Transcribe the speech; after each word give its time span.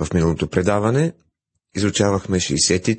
В 0.00 0.14
миналото 0.14 0.48
предаване 0.48 1.12
изучавахме 1.76 2.40
63, 2.40 2.96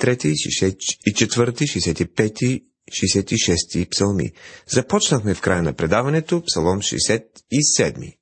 64, 1.16 1.52
65 1.52 2.64
66 2.90 3.90
псалми. 3.90 4.32
Започнахме 4.68 5.34
в 5.34 5.42
края 5.42 5.64
на 5.64 5.74
предаването 5.74 6.44
псалом 6.44 6.80
67. 6.80 8.18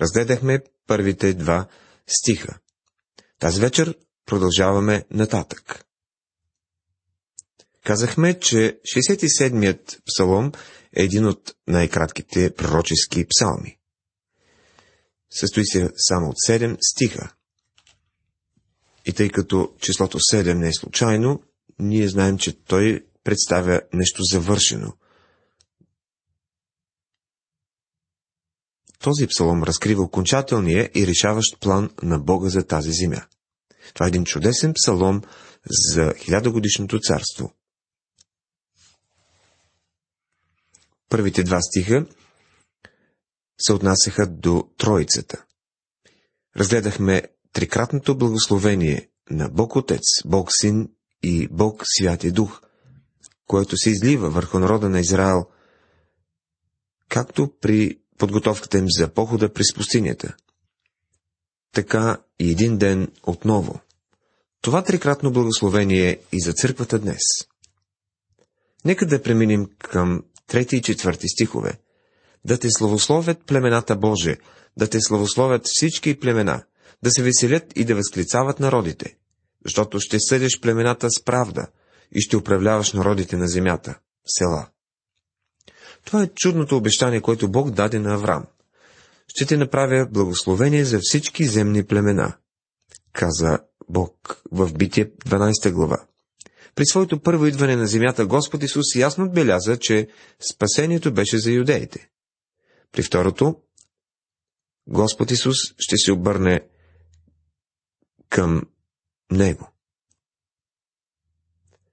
Разгледахме 0.00 0.60
първите 0.86 1.34
два 1.34 1.68
стиха. 2.06 2.58
Тази 3.38 3.60
вечер 3.60 3.94
продължаваме 4.26 5.04
нататък. 5.10 5.84
Казахме, 7.84 8.40
че 8.40 8.80
67-ят 8.96 9.98
псалом 10.06 10.52
е 10.96 11.02
един 11.02 11.26
от 11.26 11.54
най-кратките 11.66 12.54
пророчески 12.54 13.26
псалми. 13.26 13.78
Състои 15.30 15.66
се 15.66 15.90
само 15.96 16.28
от 16.28 16.36
7 16.48 16.76
стиха. 16.80 17.33
И 19.04 19.12
тъй 19.12 19.30
като 19.30 19.74
числото 19.80 20.18
7 20.18 20.54
не 20.54 20.68
е 20.68 20.72
случайно, 20.72 21.42
ние 21.78 22.08
знаем, 22.08 22.38
че 22.38 22.64
той 22.64 23.06
представя 23.24 23.80
нещо 23.92 24.22
завършено. 24.22 24.92
Този 28.98 29.26
псалом 29.26 29.62
разкрива 29.62 30.02
окончателния 30.02 30.90
и 30.94 31.06
решаващ 31.06 31.60
план 31.60 31.90
на 32.02 32.18
Бога 32.18 32.48
за 32.48 32.66
тази 32.66 32.92
земя. 32.92 33.26
Това 33.94 34.06
е 34.06 34.08
един 34.08 34.24
чудесен 34.24 34.74
псалом 34.74 35.22
за 35.66 36.14
хилядогодишното 36.16 37.00
царство. 37.00 37.54
Първите 41.08 41.42
два 41.42 41.60
стиха 41.60 42.06
се 43.58 43.72
отнасяха 43.72 44.26
до 44.26 44.68
Троицата. 44.78 45.44
Разгледахме 46.56 47.22
трикратното 47.54 48.18
благословение 48.18 49.08
на 49.30 49.48
Бог 49.48 49.76
Отец, 49.76 50.02
Бог 50.24 50.48
Син 50.52 50.88
и 51.22 51.48
Бог 51.50 51.82
Святи 51.84 52.30
Дух, 52.30 52.60
което 53.46 53.76
се 53.76 53.90
излива 53.90 54.30
върху 54.30 54.58
народа 54.58 54.88
на 54.88 55.00
Израел, 55.00 55.46
както 57.08 57.52
при 57.60 57.98
подготовката 58.18 58.78
им 58.78 58.86
за 58.88 59.08
похода 59.08 59.52
през 59.52 59.74
пустинята, 59.74 60.36
така 61.72 62.18
и 62.38 62.50
един 62.50 62.78
ден 62.78 63.08
отново. 63.22 63.80
Това 64.60 64.84
трикратно 64.84 65.32
благословение 65.32 66.10
е 66.10 66.18
и 66.32 66.40
за 66.40 66.52
църквата 66.52 66.98
днес. 66.98 67.22
Нека 68.84 69.06
да 69.06 69.22
преминем 69.22 69.66
към 69.78 70.22
трети 70.46 70.76
и 70.76 70.82
четвърти 70.82 71.28
стихове. 71.28 71.80
Да 72.44 72.58
те 72.58 72.70
славословят 72.70 73.46
племената 73.46 73.96
Боже, 73.96 74.36
да 74.76 74.90
те 74.90 75.00
славословят 75.00 75.62
всички 75.64 76.20
племена, 76.20 76.64
да 77.04 77.10
се 77.10 77.22
веселят 77.22 77.72
и 77.76 77.84
да 77.84 77.94
възклицават 77.94 78.60
народите, 78.60 79.16
защото 79.64 80.00
ще 80.00 80.20
съдиш 80.20 80.60
племената 80.60 81.10
с 81.10 81.24
правда 81.24 81.66
и 82.12 82.20
ще 82.20 82.36
управляваш 82.36 82.92
народите 82.92 83.36
на 83.36 83.48
земята, 83.48 83.98
села. 84.26 84.68
Това 86.04 86.22
е 86.22 86.30
чудното 86.34 86.76
обещание, 86.76 87.20
което 87.20 87.50
Бог 87.50 87.70
даде 87.70 87.98
на 87.98 88.14
Авраам. 88.14 88.44
Ще 89.28 89.46
ти 89.46 89.56
направя 89.56 90.06
благословение 90.10 90.84
за 90.84 90.98
всички 91.02 91.44
земни 91.46 91.86
племена, 91.86 92.36
каза 93.12 93.58
Бог 93.88 94.42
в 94.52 94.72
Битие 94.72 95.10
12 95.10 95.72
глава. 95.72 96.06
При 96.74 96.86
своето 96.86 97.20
първо 97.20 97.46
идване 97.46 97.76
на 97.76 97.86
земята 97.86 98.26
Господ 98.26 98.62
Исус 98.62 98.94
ясно 98.96 99.24
отбеляза, 99.24 99.78
че 99.78 100.08
спасението 100.52 101.14
беше 101.14 101.38
за 101.38 101.50
юдеите. 101.52 102.08
При 102.92 103.02
второто, 103.02 103.56
Господ 104.86 105.30
Исус 105.30 105.56
ще 105.78 105.96
се 105.96 106.12
обърне 106.12 106.60
към 108.34 108.62
Него. 109.30 109.68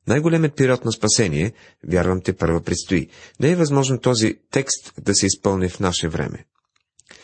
Най-големият 0.07 0.55
период 0.55 0.85
на 0.85 0.91
спасение, 0.91 1.53
вярвам 1.87 2.21
те 2.21 2.37
първа 2.37 2.63
предстои. 2.63 3.09
Не 3.39 3.51
е 3.51 3.55
възможно 3.55 3.99
този 3.99 4.39
текст 4.51 4.93
да 5.01 5.15
се 5.15 5.25
изпълни 5.25 5.69
в 5.69 5.79
наше 5.79 6.09
време. 6.09 6.45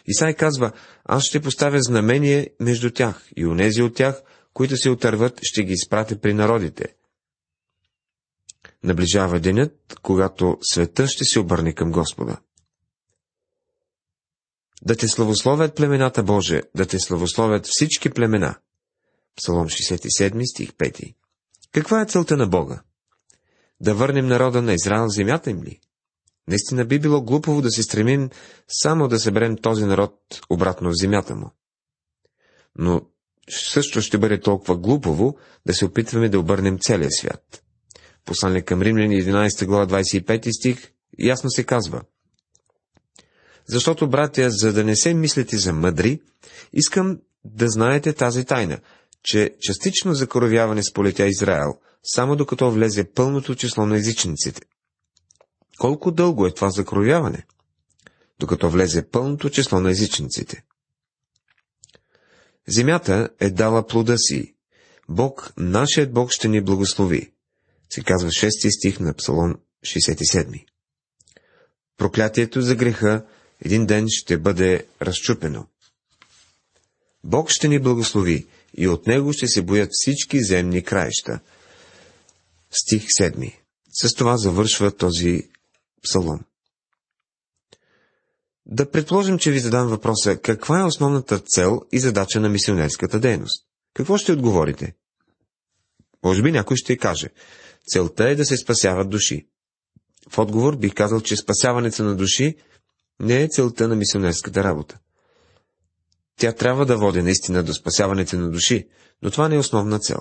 Исай 0.07 0.33
казва, 0.33 0.71
аз 1.05 1.23
ще 1.23 1.41
поставя 1.41 1.81
знамение 1.81 2.49
между 2.59 2.91
тях 2.91 3.29
и 3.37 3.45
онези 3.45 3.81
от 3.81 3.95
тях, 3.95 4.21
които 4.53 4.77
се 4.77 4.89
отърват, 4.89 5.39
ще 5.41 5.63
ги 5.63 5.73
изпратя 5.73 6.19
при 6.19 6.33
народите. 6.33 6.95
Наближава 8.83 9.39
денят, 9.39 9.99
когато 10.01 10.57
света 10.61 11.07
ще 11.07 11.25
се 11.25 11.39
обърне 11.39 11.73
към 11.73 11.91
Господа. 11.91 12.37
Да 14.81 14.95
те 14.95 15.07
славословят 15.07 15.75
племената 15.75 16.23
Боже, 16.23 16.61
да 16.75 16.85
те 16.85 16.99
славословят 16.99 17.65
всички 17.65 18.09
племена. 18.09 18.55
Псалом 19.37 19.67
67, 19.67 20.51
стих 20.51 20.71
5. 20.71 21.15
Каква 21.71 22.01
е 22.01 22.05
целта 22.05 22.37
на 22.37 22.47
Бога? 22.47 22.81
Да 23.79 23.95
върнем 23.95 24.27
народа 24.27 24.61
на 24.61 24.73
Израел 24.73 25.05
в 25.05 25.13
земята 25.13 25.49
им 25.49 25.63
ли? 25.63 25.79
Наистина 26.47 26.85
би 26.85 26.99
било 26.99 27.21
глупово 27.21 27.61
да 27.61 27.71
се 27.71 27.83
стремим 27.83 28.29
само 28.67 29.07
да 29.07 29.19
съберем 29.19 29.57
този 29.57 29.85
народ 29.85 30.41
обратно 30.49 30.89
в 30.89 30.97
земята 30.97 31.35
му. 31.35 31.51
Но 32.75 33.01
също 33.49 34.01
ще 34.01 34.17
бъде 34.17 34.39
толкова 34.39 34.77
глупово 34.77 35.37
да 35.65 35.73
се 35.73 35.85
опитваме 35.85 36.29
да 36.29 36.39
обърнем 36.39 36.79
целия 36.79 37.11
свят. 37.11 37.63
Послание 38.25 38.61
към 38.61 38.81
Римляни 38.81 39.23
11 39.23 39.65
глава 39.65 39.87
25 39.87 40.51
стих 40.59 40.91
ясно 41.19 41.49
се 41.49 41.63
казва. 41.63 42.01
Защото, 43.67 44.09
братя, 44.09 44.49
за 44.49 44.73
да 44.73 44.83
не 44.83 44.95
се 44.95 45.13
мислите 45.13 45.57
за 45.57 45.73
мъдри, 45.73 46.21
искам 46.73 47.19
да 47.45 47.69
знаете 47.69 48.13
тази 48.13 48.45
тайна, 48.45 48.79
че 49.27 49.55
частично 49.61 50.13
закоровяване 50.13 50.83
сполетя 50.83 51.25
Израел, 51.25 51.79
само 52.03 52.35
докато 52.35 52.71
влезе 52.71 53.11
пълното 53.11 53.55
число 53.55 53.85
на 53.85 53.97
езичниците. 53.97 54.61
Колко 55.77 56.11
дълго 56.11 56.47
е 56.47 56.53
това 56.53 56.69
закоровяване? 56.69 57.45
Докато 58.39 58.69
влезе 58.69 59.09
пълното 59.09 59.49
число 59.49 59.79
на 59.79 59.91
езичниците. 59.91 60.63
Земята 62.67 63.29
е 63.39 63.49
дала 63.49 63.87
плода 63.87 64.17
си. 64.17 64.55
Бог, 65.09 65.53
нашият 65.57 66.13
Бог 66.13 66.31
ще 66.31 66.47
ни 66.47 66.61
благослови. 66.61 67.31
Се 67.89 68.03
казва 68.03 68.29
6 68.29 68.77
стих 68.77 68.99
на 68.99 69.13
Псалом 69.13 69.55
67. 69.85 70.65
Проклятието 71.97 72.61
за 72.61 72.75
греха 72.75 73.25
един 73.61 73.85
ден 73.85 74.05
ще 74.09 74.37
бъде 74.37 74.87
разчупено. 75.01 75.67
Бог 77.23 77.49
ще 77.49 77.67
ни 77.67 77.79
благослови 77.79 78.47
и 78.77 78.87
от 78.87 79.07
него 79.07 79.33
ще 79.33 79.47
се 79.47 79.61
боят 79.61 79.89
всички 79.91 80.43
земни 80.43 80.83
краища. 80.83 81.39
Стих 82.71 83.03
7. 83.21 83.53
С 83.91 84.13
това 84.13 84.37
завършва 84.37 84.91
този 84.91 85.49
псалом. 86.03 86.39
Да 88.65 88.91
предположим, 88.91 89.39
че 89.39 89.51
ви 89.51 89.59
задам 89.59 89.87
въпроса, 89.87 90.37
каква 90.37 90.79
е 90.79 90.83
основната 90.83 91.39
цел 91.39 91.81
и 91.91 91.99
задача 91.99 92.39
на 92.39 92.49
мисионерската 92.49 93.19
дейност? 93.19 93.65
Какво 93.93 94.17
ще 94.17 94.31
отговорите? 94.31 94.95
Може 96.23 96.41
би 96.41 96.51
някой 96.51 96.77
ще 96.77 96.97
каже, 96.97 97.29
целта 97.87 98.29
е 98.29 98.35
да 98.35 98.45
се 98.45 98.57
спасяват 98.57 99.09
души. 99.09 99.47
В 100.29 100.37
отговор 100.37 100.77
бих 100.77 100.93
казал, 100.93 101.21
че 101.21 101.35
спасяването 101.35 102.03
на 102.03 102.15
души 102.15 102.55
не 103.19 103.43
е 103.43 103.47
целта 103.47 103.87
на 103.87 103.95
мисионерската 103.95 104.63
работа. 104.63 104.99
Тя 106.37 106.51
трябва 106.51 106.85
да 106.85 106.97
води 106.97 107.21
наистина 107.21 107.63
до 107.63 107.73
спасяването 107.73 108.37
на 108.37 108.49
души, 108.49 108.87
но 109.21 109.31
това 109.31 109.49
не 109.49 109.55
е 109.55 109.59
основна 109.59 109.99
цел. 109.99 110.19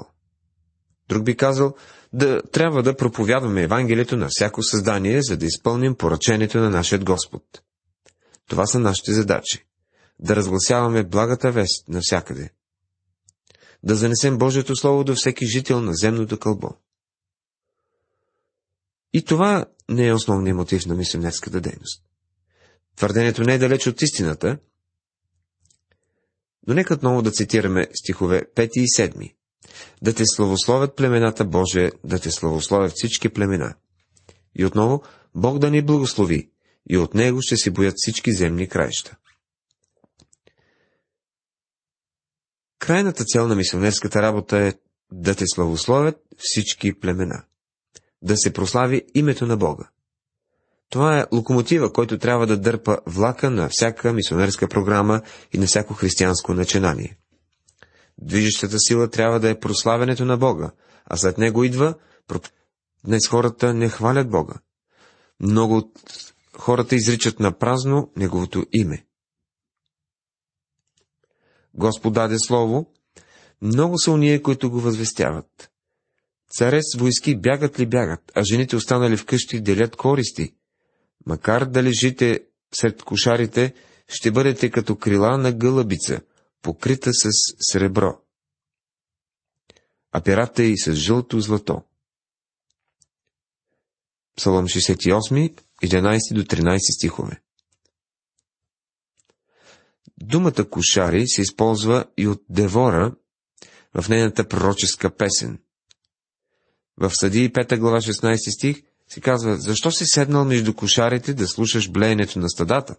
Друг 1.09 1.25
би 1.25 1.37
казал, 1.37 1.75
да 2.13 2.43
трябва 2.43 2.83
да 2.83 2.97
проповядваме 2.97 3.63
Евангелието 3.63 4.17
на 4.17 4.27
всяко 4.31 4.63
създание, 4.63 5.23
за 5.23 5.37
да 5.37 5.47
изпълним 5.47 5.95
поръчението 5.95 6.59
на 6.59 6.71
нашия 6.71 6.99
Господ. 6.99 7.43
Това 8.49 8.67
са 8.67 8.79
нашите 8.79 9.13
задачи. 9.13 9.67
Да 10.19 10.37
разгласяваме 10.37 11.05
благата 11.05 11.53
вест 11.53 11.89
навсякъде. 11.89 12.51
Да 13.83 13.95
занесем 13.95 14.39
Божието 14.39 14.77
Слово 14.77 15.05
до 15.05 15.15
всеки 15.15 15.47
жител 15.47 15.81
на 15.81 15.95
земното 15.95 16.39
кълбо. 16.39 16.75
И 19.13 19.25
това 19.25 19.65
не 19.89 20.07
е 20.07 20.15
основният 20.15 20.57
мотив 20.57 20.87
на 20.87 20.95
мисионерската 20.95 21.61
дейност. 21.61 22.03
Твърдението 22.97 23.43
не 23.43 23.55
е 23.55 23.59
далеч 23.59 23.87
от 23.87 24.03
истината, 24.03 24.59
но 26.67 26.75
нека 26.75 26.95
отново 26.95 27.23
да 27.23 27.31
цитираме 27.31 27.89
стихове 27.95 28.43
5 28.57 28.71
и 28.75 28.87
7. 28.87 29.35
Да 30.03 30.15
те 30.15 30.23
славословят 30.27 30.97
племената 30.97 31.45
Боже, 31.45 31.91
да 32.05 32.19
те 32.19 32.31
славословят 32.31 32.93
всички 32.97 33.29
племена. 33.29 33.75
И 34.55 34.65
отново, 34.65 35.03
Бог 35.35 35.59
да 35.59 35.71
ни 35.71 35.83
благослови, 35.83 36.51
и 36.91 36.99
от 36.99 37.15
Него 37.15 37.43
ще 37.43 37.57
се 37.57 37.71
боят 37.71 37.95
всички 37.97 38.33
земни 38.33 38.69
краища. 38.69 39.17
Крайната 42.79 43.25
цел 43.25 43.49
на 43.49 43.55
мисионерската 43.55 44.23
работа 44.23 44.59
е 44.59 44.75
да 45.13 45.35
те 45.35 45.45
славословят 45.47 46.17
всички 46.39 47.01
племена. 47.01 47.45
Да 48.23 48.37
се 48.37 48.53
прослави 48.53 49.03
името 49.15 49.47
на 49.47 49.57
Бога. 49.57 49.89
Това 50.91 51.19
е 51.19 51.27
локомотива, 51.33 51.93
който 51.93 52.19
трябва 52.19 52.47
да 52.47 52.57
дърпа 52.57 52.99
влака 53.07 53.51
на 53.51 53.69
всяка 53.69 54.13
мисионерска 54.13 54.69
програма 54.69 55.23
и 55.53 55.59
на 55.59 55.67
всяко 55.67 55.95
християнско 55.95 56.55
начинание. 56.55 57.19
Движещата 58.19 58.79
сила 58.79 59.11
трябва 59.11 59.41
да 59.41 59.51
е 59.51 59.61
прославянето 59.61 60.25
на 60.25 60.37
Бога, 60.37 60.71
а 61.07 61.17
след 61.17 61.39
него 61.39 61.65
идва... 61.65 61.95
Днес 63.05 63.29
хората 63.29 63.75
не 63.75 63.89
хвалят 63.89 64.31
Бога. 64.31 64.55
Много 65.41 65.77
от 65.77 65.93
хората 66.59 66.95
изричат 66.95 67.41
на 67.41 67.59
празно 67.59 68.13
Неговото 68.17 68.67
име. 68.73 69.07
Господ 71.75 72.13
даде 72.13 72.39
слово, 72.39 72.93
много 73.63 73.99
са 73.99 74.13
уния, 74.13 74.43
които 74.43 74.71
го 74.71 74.81
възвестяват. 74.81 75.71
Царец 76.51 76.85
с 76.93 76.99
войски 76.99 77.41
бягат 77.41 77.81
ли 77.81 77.87
бягат, 77.87 78.33
а 78.35 78.43
жените 78.45 78.77
останали 78.77 79.17
вкъщи 79.17 79.61
делят 79.61 79.97
користи. 79.97 80.55
Макар 81.27 81.65
да 81.65 81.83
лежите 81.83 82.45
сред 82.75 83.03
кошарите, 83.03 83.75
ще 84.09 84.31
бъдете 84.31 84.71
като 84.71 84.97
крила 84.97 85.39
на 85.39 85.53
гълъбица, 85.53 86.21
покрита 86.63 87.11
с 87.13 87.31
сребро, 87.73 88.21
а 90.13 90.21
перата 90.21 90.63
и 90.63 90.79
с 90.79 90.95
жълто 90.95 91.41
злато. 91.41 91.83
Псалом 94.37 94.67
68, 94.67 95.61
11 95.83 96.35
до 96.35 96.43
13 96.43 96.79
стихове 96.97 97.41
Думата 100.21 100.71
кошари 100.71 101.29
се 101.29 101.43
използва 101.43 102.05
и 102.17 102.27
от 102.29 102.45
Девора 102.49 103.15
в 103.95 104.09
нейната 104.09 104.49
пророческа 104.49 105.17
песен. 105.17 105.63
В 106.97 107.11
Съдии 107.15 107.53
5 107.53 107.79
глава 107.79 108.01
16 108.01 108.55
стих 108.55 108.83
се 109.09 109.21
казва, 109.21 109.57
защо 109.57 109.91
си 109.91 110.05
седнал 110.07 110.45
между 110.45 110.75
кошарите 110.75 111.35
да 111.35 111.49
слушаш 111.49 111.91
блеенето 111.91 112.39
на 112.39 112.49
стадата? 112.49 112.97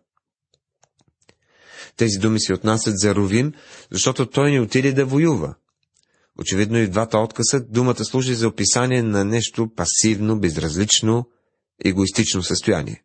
Тези 1.97 2.17
думи 2.17 2.39
се 2.39 2.53
отнасят 2.53 2.99
за 2.99 3.15
Ровим, 3.15 3.53
защото 3.91 4.29
той 4.29 4.51
не 4.51 4.59
отиде 4.59 4.93
да 4.93 5.05
воюва. 5.05 5.55
Очевидно 6.39 6.77
и 6.77 6.85
в 6.85 6.89
двата 6.89 7.17
отказа 7.17 7.65
думата 7.69 8.05
служи 8.05 8.35
за 8.35 8.47
описание 8.47 9.03
на 9.03 9.25
нещо 9.25 9.69
пасивно, 9.75 10.39
безразлично, 10.39 11.29
егоистично 11.85 12.43
състояние. 12.43 13.03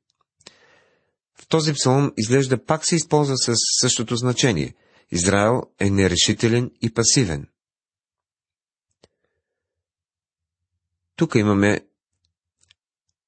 В 1.35 1.47
този 1.49 1.73
псалом 1.73 2.13
изглежда 2.17 2.65
пак 2.65 2.87
се 2.87 2.97
използва 2.97 3.37
с 3.37 3.55
същото 3.81 4.17
значение. 4.17 4.75
Израел 5.11 5.63
е 5.81 5.91
нерешителен 5.91 6.71
и 6.83 6.95
пасивен. 6.95 7.47
Тук 11.17 11.35
имаме 11.35 11.81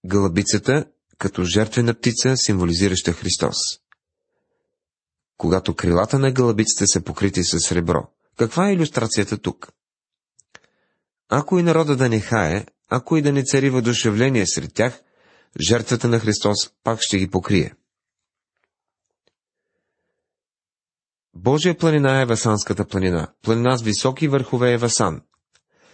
гълъбицата 0.06 0.86
като 1.18 1.44
жертвена 1.44 1.94
птица, 1.94 2.36
символизираща 2.36 3.12
Христос. 3.12 3.56
Когато 5.36 5.74
крилата 5.74 6.18
на 6.18 6.32
гълъбицата 6.32 6.86
са 6.86 7.00
покрити 7.00 7.44
с 7.44 7.58
сребро. 7.60 8.06
Каква 8.36 8.68
е 8.68 8.72
иллюстрацията 8.72 9.38
тук? 9.38 9.72
Ако 11.28 11.58
и 11.58 11.62
народа 11.62 11.96
да 11.96 12.08
не 12.08 12.20
хае, 12.20 12.66
ако 12.88 13.16
и 13.16 13.22
да 13.22 13.32
не 13.32 13.44
цари 13.44 13.70
въдушевление 13.70 14.46
сред 14.46 14.74
тях, 14.74 15.02
жертвата 15.68 16.08
на 16.08 16.18
Христос 16.18 16.70
пак 16.84 16.98
ще 17.02 17.18
ги 17.18 17.30
покрие. 17.30 17.74
Божия 21.34 21.78
планина 21.78 22.20
е 22.20 22.26
Васанската 22.26 22.86
планина. 22.86 23.32
Планина 23.42 23.76
с 23.76 23.82
високи 23.82 24.28
върхове 24.28 24.72
е 24.72 24.78
Васан. 24.78 25.22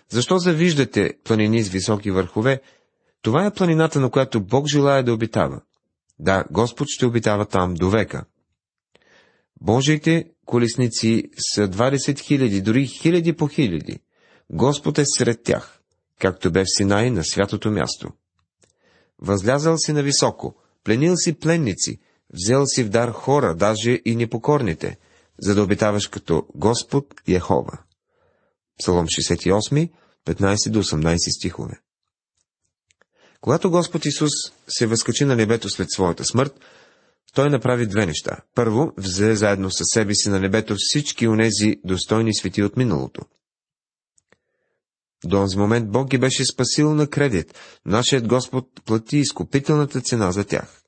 Защо 0.08 0.38
завиждате 0.38 1.18
планини 1.24 1.62
с 1.62 1.68
високи 1.68 2.10
върхове? 2.10 2.62
Това 3.22 3.46
е 3.46 3.54
планината, 3.54 4.00
на 4.00 4.10
която 4.10 4.40
Бог 4.40 4.66
желая 4.66 5.04
да 5.04 5.14
обитава. 5.14 5.60
Да, 6.18 6.44
Господ 6.50 6.88
ще 6.88 7.06
обитава 7.06 7.46
там 7.46 7.74
до 7.74 7.90
века. 7.90 8.24
Божиите 9.60 10.30
колесници 10.46 11.24
са 11.54 11.68
20 11.68 12.18
хиляди, 12.18 12.62
дори 12.62 12.86
хиляди 12.86 13.32
по 13.32 13.46
хиляди. 13.48 14.00
Господ 14.50 14.98
е 14.98 15.04
сред 15.06 15.42
тях, 15.42 15.80
както 16.20 16.52
бе 16.52 16.64
в 16.64 16.76
Синай 16.76 17.10
на 17.10 17.24
святото 17.24 17.70
място. 17.70 18.08
Възлязал 19.18 19.78
си 19.78 19.92
на 19.92 20.02
високо, 20.02 20.54
пленил 20.84 21.16
си 21.16 21.38
пленници, 21.38 22.00
взел 22.32 22.66
си 22.66 22.84
в 22.84 22.88
дар 22.88 23.10
хора, 23.10 23.54
даже 23.54 24.00
и 24.04 24.16
непокорните, 24.16 24.98
за 25.38 25.54
да 25.54 25.62
обитаваш 25.62 26.08
като 26.08 26.46
Господ 26.54 27.06
Яхова. 27.28 27.78
Псалом 28.78 29.06
68, 29.06 29.90
15 30.26 30.70
до 30.70 30.82
18 30.82 31.16
стихове. 31.38 31.80
Когато 33.40 33.70
Господ 33.70 34.04
Исус 34.06 34.30
се 34.68 34.86
възкачи 34.86 35.24
на 35.24 35.36
небето 35.36 35.68
след 35.68 35.90
своята 35.90 36.24
смърт, 36.24 36.60
той 37.34 37.50
направи 37.50 37.86
две 37.86 38.06
неща. 38.06 38.36
Първо, 38.54 38.92
взе 38.96 39.34
заедно 39.34 39.70
със 39.70 39.86
себе 39.92 40.14
си 40.14 40.28
на 40.28 40.40
небето 40.40 40.74
всички 40.78 41.28
онези 41.28 41.76
достойни 41.84 42.34
свети 42.34 42.62
от 42.62 42.76
миналото. 42.76 43.22
До 45.24 45.36
този 45.36 45.58
момент 45.58 45.90
Бог 45.90 46.08
ги 46.08 46.18
беше 46.18 46.44
спасил 46.44 46.94
на 46.94 47.06
кредит. 47.06 47.54
Нашият 47.86 48.26
Господ 48.26 48.84
плати 48.84 49.18
изкупителната 49.18 50.00
цена 50.00 50.32
за 50.32 50.44
тях. 50.44 50.82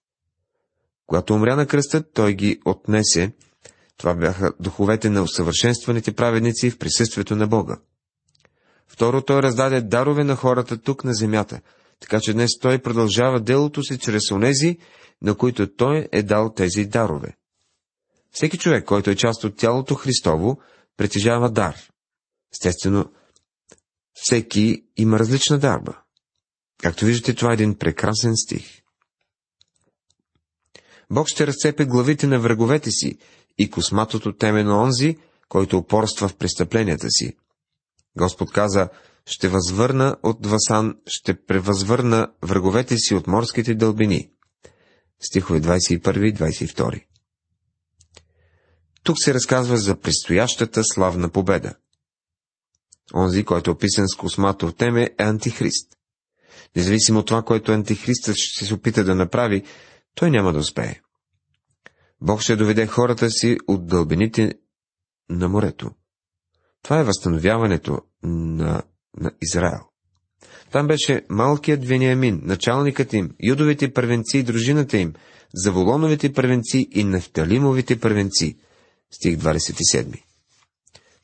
Когато 1.07 1.35
умря 1.35 1.57
на 1.57 1.67
кръста, 1.67 2.13
той 2.13 2.35
ги 2.35 2.61
отнесе. 2.65 3.33
Това 3.97 4.15
бяха 4.15 4.53
духовете 4.61 5.11
на 5.11 5.23
усъвършенстваните 5.23 6.13
праведници 6.13 6.71
в 6.71 6.79
присъствието 6.79 7.37
на 7.37 7.47
Бога. 7.47 7.77
Второ, 8.89 9.23
той 9.23 9.43
раздаде 9.43 9.81
дарове 9.81 10.25
на 10.25 10.37
хората 10.37 10.79
тук 10.79 11.05
на 11.05 11.15
земята, 11.15 11.61
така 12.03 12.21
че 12.21 12.33
днес 12.33 12.51
той 12.61 12.79
продължава 12.79 13.41
делото 13.41 13.83
си 13.83 13.99
чрез 13.99 14.31
онези, 14.31 14.79
на 15.23 15.35
които 15.35 15.75
той 15.77 16.09
е 16.13 16.23
дал 16.23 16.53
тези 16.57 16.85
дарове. 16.85 17.37
Всеки 18.31 18.59
човек, 18.59 18.85
който 18.85 19.11
е 19.11 19.17
част 19.17 19.45
от 19.45 19.57
тялото 19.57 19.95
Христово, 19.95 20.61
притежава 20.97 21.51
дар. 21.51 21.77
Естествено, 22.53 23.13
всеки 24.13 24.85
има 24.97 25.19
различна 25.19 25.59
дарба. 25.59 26.03
Както 26.83 27.05
виждате, 27.05 27.35
това 27.35 27.51
е 27.51 27.55
един 27.55 27.79
прекрасен 27.79 28.37
стих. 28.37 28.83
Бог 31.11 31.29
ще 31.29 31.47
разцепе 31.47 31.85
главите 31.85 32.27
на 32.27 32.41
враговете 32.41 32.91
си 32.91 33.19
и 33.59 33.71
косматото 33.71 34.33
теме 34.33 34.65
на 34.65 34.83
онзи, 34.83 35.17
който 35.49 35.79
упорства 35.79 36.29
в 36.29 36.37
престъпленията 36.37 37.11
си. 37.11 37.37
Господ 38.19 38.53
каза, 38.53 38.89
ще 39.27 39.49
възвърна 39.49 40.17
от 40.23 40.47
Васан, 40.47 40.95
ще 41.07 41.45
превъзвърна 41.45 42.29
враговете 42.43 42.97
си 42.97 43.15
от 43.15 43.27
морските 43.27 43.75
дълбини. 43.75 44.31
Стихове 45.21 45.61
21 45.61 46.29
и 46.29 46.35
22. 46.35 47.05
Тук 49.03 49.17
се 49.19 49.35
разказва 49.35 49.77
за 49.77 50.01
предстоящата 50.01 50.85
славна 50.85 51.29
победа. 51.29 51.75
Онзи, 53.15 53.45
който 53.45 53.71
е 53.71 53.75
описан 53.75 54.09
с 54.09 54.17
космато 54.17 54.73
теме, 54.73 55.03
е 55.03 55.25
антихрист. 55.25 55.97
Независимо 56.77 57.19
от 57.19 57.27
това, 57.27 57.43
което 57.43 57.73
антихристът 57.73 58.37
ще 58.37 58.65
се 58.65 58.75
опита 58.75 59.05
да 59.05 59.15
направи, 59.15 59.63
той 60.15 60.31
няма 60.31 60.53
да 60.53 60.59
успее. 60.59 61.01
Бог 62.21 62.41
ще 62.41 62.57
доведе 62.57 62.87
хората 62.87 63.31
си 63.31 63.59
от 63.69 63.87
дълбините 63.87 64.55
на 65.31 65.49
морето. 65.49 65.91
Това 66.83 67.01
е 67.01 67.05
възстановяването 67.05 68.01
на, 68.23 68.83
на 69.17 69.33
Израел. 69.43 69.81
Там 70.71 70.87
беше 70.87 71.25
малкият 71.29 71.85
Вениамин, 71.85 72.41
началникът 72.43 73.13
им, 73.13 73.31
юдовите 73.43 73.93
първенци 73.93 74.39
и 74.39 74.43
дружината 74.43 74.97
им, 74.99 75.13
заволоновите 75.55 76.33
първенци 76.33 76.89
и 76.91 77.05
нефталимовите 77.05 78.01
първенци. 78.01 78.59
Стих 79.11 79.37
27. 79.37 80.23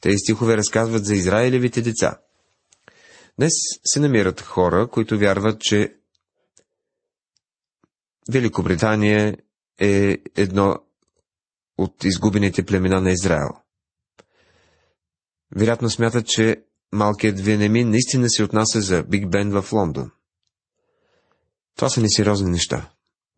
Тези 0.01 0.19
стихове 0.19 0.57
разказват 0.57 1.05
за 1.05 1.15
Израилевите 1.15 1.83
деца. 1.83 2.19
Днес 3.39 3.53
се 3.85 4.01
намират 4.01 4.41
хора, 4.41 4.89
които 4.89 5.19
вярват, 5.19 5.61
че 5.61 5.95
Великобритания 8.33 9.37
е 9.81 10.19
едно 10.37 10.79
от 11.79 12.05
изгубените 12.05 12.67
племена 12.67 13.01
на 13.01 13.11
Израел. 13.11 13.49
Вероятно 15.57 15.91
смятат, 15.91 16.27
че 16.27 16.65
малкият 16.93 17.41
Венемин 17.41 17.91
наистина 17.91 18.31
се 18.31 18.45
отнася 18.45 18.81
за 18.81 19.03
Биг 19.03 19.31
Бен 19.31 19.51
в 19.51 19.73
Лондон. 19.73 20.11
Това 21.77 21.89
са 21.89 22.01
несериозни 22.01 22.51
неща. 22.51 22.91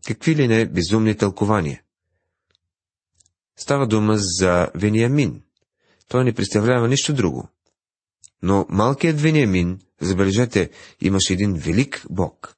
Какви 0.06 0.36
ли 0.36 0.48
не 0.48 0.66
безумни 0.66 1.16
тълкования? 1.16 1.82
Става 3.56 3.86
дума 3.86 4.14
за 4.16 4.70
Вениамин. 4.74 5.42
Той 6.08 6.24
не 6.24 6.32
представлява 6.32 6.88
нищо 6.88 7.14
друго. 7.14 7.48
Но 8.42 8.66
малкият 8.68 9.20
Вениамин, 9.20 9.80
забележете, 10.00 10.70
имаше 11.00 11.32
един 11.32 11.54
велик 11.54 12.06
Бог. 12.10 12.56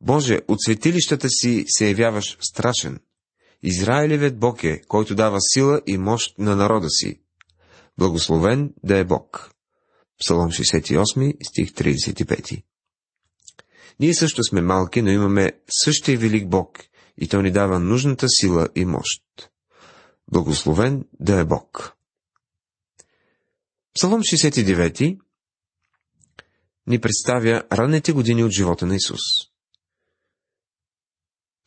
Боже, 0.00 0.40
от 0.48 0.62
светилищата 0.62 1.28
си 1.28 1.64
се 1.68 1.88
явяваш 1.88 2.38
страшен. 2.40 3.00
Израилевият 3.62 4.38
Бог 4.38 4.64
е, 4.64 4.80
който 4.88 5.14
дава 5.14 5.38
сила 5.40 5.80
и 5.86 5.98
мощ 5.98 6.38
на 6.38 6.56
народа 6.56 6.88
си. 6.90 7.20
Благословен 7.98 8.74
да 8.84 8.98
е 8.98 9.04
Бог. 9.04 9.50
Псалом 10.18 10.50
68, 10.50 11.48
стих 11.48 11.72
35. 11.72 12.62
Ние 14.00 14.14
също 14.14 14.44
сме 14.44 14.60
малки, 14.60 15.02
но 15.02 15.10
имаме 15.10 15.52
същия 15.84 16.18
велик 16.18 16.48
Бог 16.48 16.78
и 17.18 17.28
Той 17.28 17.42
ни 17.42 17.50
дава 17.50 17.80
нужната 17.80 18.28
сила 18.28 18.68
и 18.74 18.84
мощ. 18.84 19.22
Благословен 20.32 21.04
да 21.20 21.40
е 21.40 21.44
Бог. 21.44 21.96
Псалом 23.94 24.20
69 24.20 25.18
ни 26.86 27.00
представя 27.00 27.64
ранните 27.72 28.12
години 28.12 28.44
от 28.44 28.52
живота 28.52 28.86
на 28.86 28.96
Исус. 28.96 29.20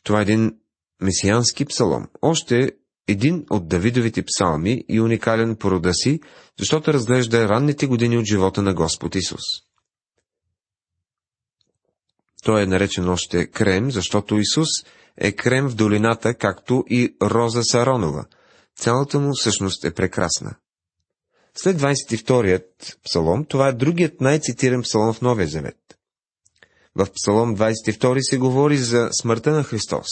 Това 0.03 0.19
е 0.19 0.21
един 0.21 0.59
месиански 1.01 1.65
псалом. 1.65 2.07
Още 2.21 2.71
един 3.11 3.45
от 3.49 3.67
Давидовите 3.67 4.23
псалми 4.23 4.83
и 4.89 5.01
уникален 5.01 5.55
по 5.55 5.71
рода 5.71 5.93
си, 5.93 6.19
защото 6.59 6.93
разглежда 6.93 7.49
ранните 7.49 7.87
години 7.87 8.17
от 8.17 8.25
живота 8.25 8.61
на 8.61 8.73
Господ 8.73 9.15
Исус. 9.15 9.41
Той 12.43 12.61
е 12.61 12.65
наречен 12.65 13.09
още 13.09 13.47
Крем, 13.47 13.91
защото 13.91 14.37
Исус 14.37 14.67
е 15.17 15.31
крем 15.31 15.67
в 15.67 15.75
долината, 15.75 16.33
както 16.33 16.83
и 16.89 17.15
Роза 17.21 17.63
Саронова. 17.63 18.25
Цялата 18.75 19.19
му 19.19 19.33
всъщност 19.33 19.85
е 19.85 19.93
прекрасна. 19.93 20.55
След 21.55 21.81
22-ият 21.81 22.97
псалом, 23.03 23.45
това 23.45 23.67
е 23.67 23.73
другият 23.73 24.21
най-цитиран 24.21 24.81
псалом 24.81 25.13
в 25.13 25.21
Новия 25.21 25.47
Завет. 25.47 25.77
В 26.95 27.07
псалом 27.15 27.57
22 27.57 28.29
се 28.29 28.37
говори 28.37 28.77
за 28.77 29.09
смъртта 29.21 29.51
на 29.51 29.63
Христос, 29.63 30.07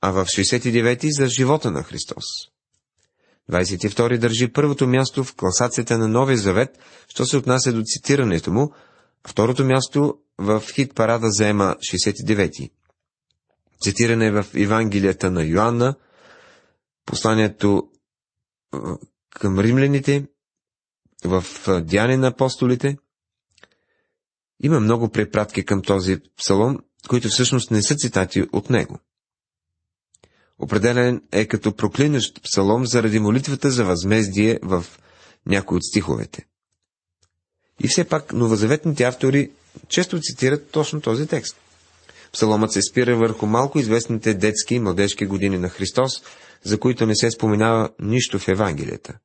а 0.00 0.10
в 0.10 0.24
69 0.24 1.08
за 1.20 1.26
живота 1.28 1.70
на 1.70 1.82
Христос. 1.82 2.24
22 3.50 4.18
държи 4.18 4.52
първото 4.52 4.86
място 4.86 5.24
в 5.24 5.34
класацията 5.34 5.98
на 5.98 6.08
Новия 6.08 6.38
Завет, 6.38 6.78
що 7.08 7.24
се 7.26 7.36
отнася 7.36 7.72
до 7.72 7.82
цитирането 7.84 8.52
му, 8.52 8.72
второто 9.28 9.64
място 9.64 10.18
в 10.38 10.62
хит 10.74 10.94
парада 10.94 11.26
заема 11.30 11.76
69. 11.92 12.70
Цитиране 13.80 14.26
е 14.26 14.30
в 14.30 14.46
Евангелията 14.54 15.30
на 15.30 15.44
Йоанна, 15.44 15.94
посланието 17.06 17.82
към 19.30 19.58
римляните, 19.58 20.26
в 21.24 21.44
Дяне 21.80 22.16
на 22.16 22.26
апостолите. 22.26 22.96
Има 24.62 24.80
много 24.80 25.08
препратки 25.10 25.64
към 25.64 25.82
този 25.82 26.20
псалом, 26.36 26.78
които 27.08 27.28
всъщност 27.28 27.70
не 27.70 27.82
са 27.82 27.94
цитати 27.96 28.42
от 28.52 28.70
него. 28.70 28.98
Определен 30.60 31.22
е 31.32 31.46
като 31.46 31.72
проклинащ 31.72 32.42
псалом 32.42 32.86
заради 32.86 33.18
молитвата 33.18 33.70
за 33.70 33.84
възмездие 33.84 34.58
в 34.62 34.84
някои 35.46 35.76
от 35.76 35.84
стиховете. 35.84 36.46
И 37.84 37.88
все 37.88 38.04
пак 38.04 38.32
новозаветните 38.32 39.04
автори 39.04 39.50
често 39.88 40.20
цитират 40.20 40.70
точно 40.70 41.00
този 41.00 41.26
текст. 41.26 41.56
Псаломът 42.32 42.72
се 42.72 42.82
спира 42.82 43.16
върху 43.16 43.46
малко 43.46 43.78
известните 43.78 44.34
детски 44.34 44.74
и 44.74 44.80
младежки 44.80 45.26
години 45.26 45.58
на 45.58 45.68
Христос, 45.68 46.10
за 46.64 46.80
които 46.80 47.06
не 47.06 47.16
се 47.16 47.30
споменава 47.30 47.90
нищо 48.00 48.38
в 48.38 48.48
Евангелията. 48.48 49.18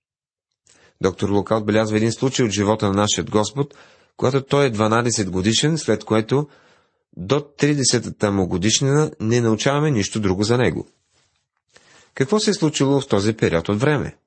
Доктор 1.01 1.30
Лука 1.30 1.56
отбелязва 1.56 1.98
един 1.98 2.12
случай 2.12 2.46
от 2.46 2.51
живота 2.51 2.88
на 2.88 2.94
нашия 2.94 3.24
Господ, 3.24 3.74
когато 4.18 4.42
той 4.42 4.65
е 4.65 4.72
12 4.72 5.30
годишен, 5.30 5.77
след 5.77 6.04
което 6.04 6.48
до 7.18 7.39
30-та 7.39 8.32
му 8.32 8.48
годишнина 8.48 9.12
не 9.20 9.42
научаваме 9.42 9.92
нищо 9.92 10.20
друго 10.20 10.44
за 10.44 10.58
него. 10.58 10.88
Какво 12.15 12.39
се 12.39 12.50
е 12.50 12.53
случило 12.53 13.01
в 13.01 13.07
този 13.07 13.34
период 13.34 13.69
от 13.69 13.79
време? 13.79 14.17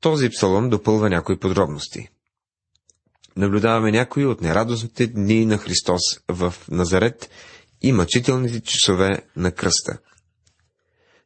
Този 0.00 0.30
псалом 0.30 0.70
допълва 0.70 1.10
някои 1.10 1.38
подробности. 1.38 2.08
Наблюдаваме 3.36 3.90
някои 3.90 4.26
от 4.26 4.40
нерадостните 4.40 5.06
дни 5.06 5.46
на 5.46 5.58
Христос 5.58 6.00
в 6.28 6.54
Назарет 6.70 7.30
и 7.82 7.92
мъчителните 7.92 8.60
часове 8.60 9.22
на 9.36 9.52
кръста. 9.52 9.98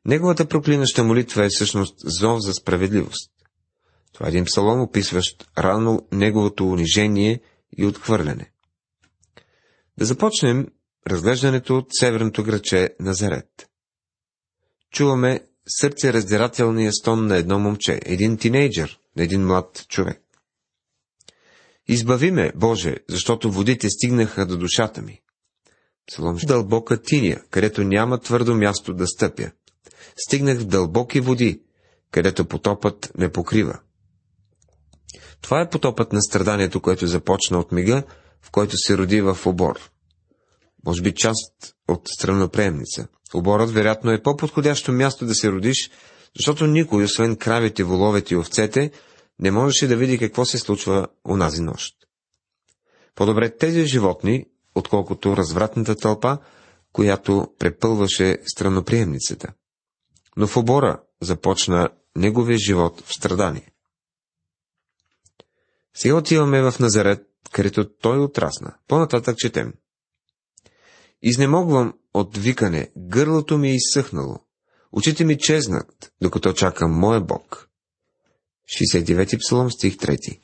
Неговата 0.04 0.48
проклинаща 0.48 1.04
молитва 1.04 1.44
е 1.44 1.48
всъщност 1.48 1.94
зов 1.98 2.40
за 2.40 2.52
справедливост. 2.54 3.30
Това 4.12 4.26
е 4.26 4.28
един 4.28 4.44
псалом, 4.44 4.80
описващ 4.80 5.48
рано 5.58 6.06
неговото 6.12 6.68
унижение 6.68 7.40
и 7.76 7.86
отхвърляне. 7.86 8.50
Да 9.98 10.04
започнем 10.04 10.68
разглеждането 11.06 11.78
от 11.78 11.86
северното 11.90 12.44
граче 12.44 12.94
Назарет. 13.00 13.71
Чуваме 14.92 15.40
сърце 15.68 16.12
раздирателния 16.12 16.92
стон 16.92 17.26
на 17.26 17.36
едно 17.36 17.58
момче, 17.58 18.00
един 18.04 18.36
тинейджър, 18.36 18.98
на 19.16 19.22
един 19.22 19.46
млад 19.46 19.86
човек. 19.88 20.22
Избави 21.88 22.30
ме, 22.30 22.52
Боже, 22.56 22.96
защото 23.08 23.52
водите 23.52 23.90
стигнаха 23.90 24.46
до 24.46 24.56
душата 24.56 25.02
ми. 25.02 25.20
Псалом 26.06 26.36
дълбока 26.46 27.02
тиня, 27.02 27.36
където 27.50 27.84
няма 27.84 28.20
твърдо 28.20 28.54
място 28.54 28.94
да 28.94 29.06
стъпя. 29.06 29.50
Стигнах 30.26 30.58
в 30.58 30.64
дълбоки 30.64 31.20
води, 31.20 31.62
където 32.10 32.44
потопът 32.44 33.12
ме 33.18 33.32
покрива. 33.32 33.80
Това 35.40 35.60
е 35.60 35.70
потопът 35.70 36.12
на 36.12 36.22
страданието, 36.22 36.80
което 36.80 37.06
започна 37.06 37.58
от 37.58 37.72
мига, 37.72 38.02
в 38.42 38.50
който 38.50 38.76
се 38.76 38.98
роди 38.98 39.20
в 39.20 39.38
обор. 39.46 39.90
Може 40.86 41.02
би 41.02 41.14
част 41.14 41.74
от 41.88 42.08
страноприемница. 42.08 43.08
Оборът, 43.34 43.70
вероятно, 43.70 44.10
е 44.10 44.22
по-подходящо 44.22 44.92
място 44.92 45.26
да 45.26 45.34
се 45.34 45.52
родиш, 45.52 45.90
защото 46.36 46.66
никой, 46.66 47.04
освен 47.04 47.36
кравите, 47.36 47.84
воловете 47.84 48.34
и 48.34 48.36
овцете, 48.36 48.90
не 49.38 49.50
можеше 49.50 49.86
да 49.86 49.96
види 49.96 50.18
какво 50.18 50.44
се 50.44 50.58
случва 50.58 51.08
унази 51.24 51.62
нощ. 51.62 51.94
По-добре 53.14 53.56
тези 53.56 53.86
животни, 53.86 54.46
отколкото 54.74 55.36
развратната 55.36 55.96
тълпа, 55.96 56.38
която 56.92 57.48
препълваше 57.58 58.38
страноприемницата. 58.46 59.52
Но 60.36 60.46
в 60.46 60.56
обора 60.56 61.02
започна 61.20 61.88
неговия 62.16 62.58
живот 62.58 63.02
в 63.06 63.14
страдание. 63.14 63.72
Сега 65.94 66.14
отиваме 66.14 66.62
в 66.62 66.74
Назарет, 66.80 67.26
където 67.52 67.88
той 67.88 68.18
отрасна. 68.18 68.74
По-нататък 68.88 69.36
четем. 69.38 69.74
Изнемогвам 71.22 71.94
от 72.14 72.36
викане, 72.36 72.90
гърлото 72.96 73.58
ми 73.58 73.70
е 73.70 73.74
изсъхнало, 73.74 74.38
очите 74.92 75.24
ми 75.24 75.38
чезнат, 75.38 76.12
докато 76.20 76.52
чакам 76.52 76.98
моя 76.98 77.20
Бог. 77.20 77.68
69 78.80 79.38
псалом, 79.38 79.70
стих 79.70 79.96
3 79.96 80.38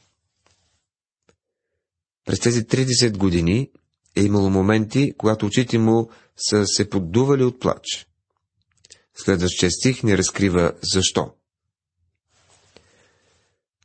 През 2.24 2.40
тези 2.40 2.64
30 2.64 3.16
години 3.16 3.70
е 4.16 4.22
имало 4.22 4.50
моменти, 4.50 5.14
когато 5.18 5.46
очите 5.46 5.78
му 5.78 6.10
са 6.36 6.66
се 6.66 6.90
поддували 6.90 7.44
от 7.44 7.60
плач. 7.60 8.06
Следващия 9.24 9.70
стих 9.70 10.02
ни 10.02 10.18
разкрива 10.18 10.72
защо. 10.94 11.32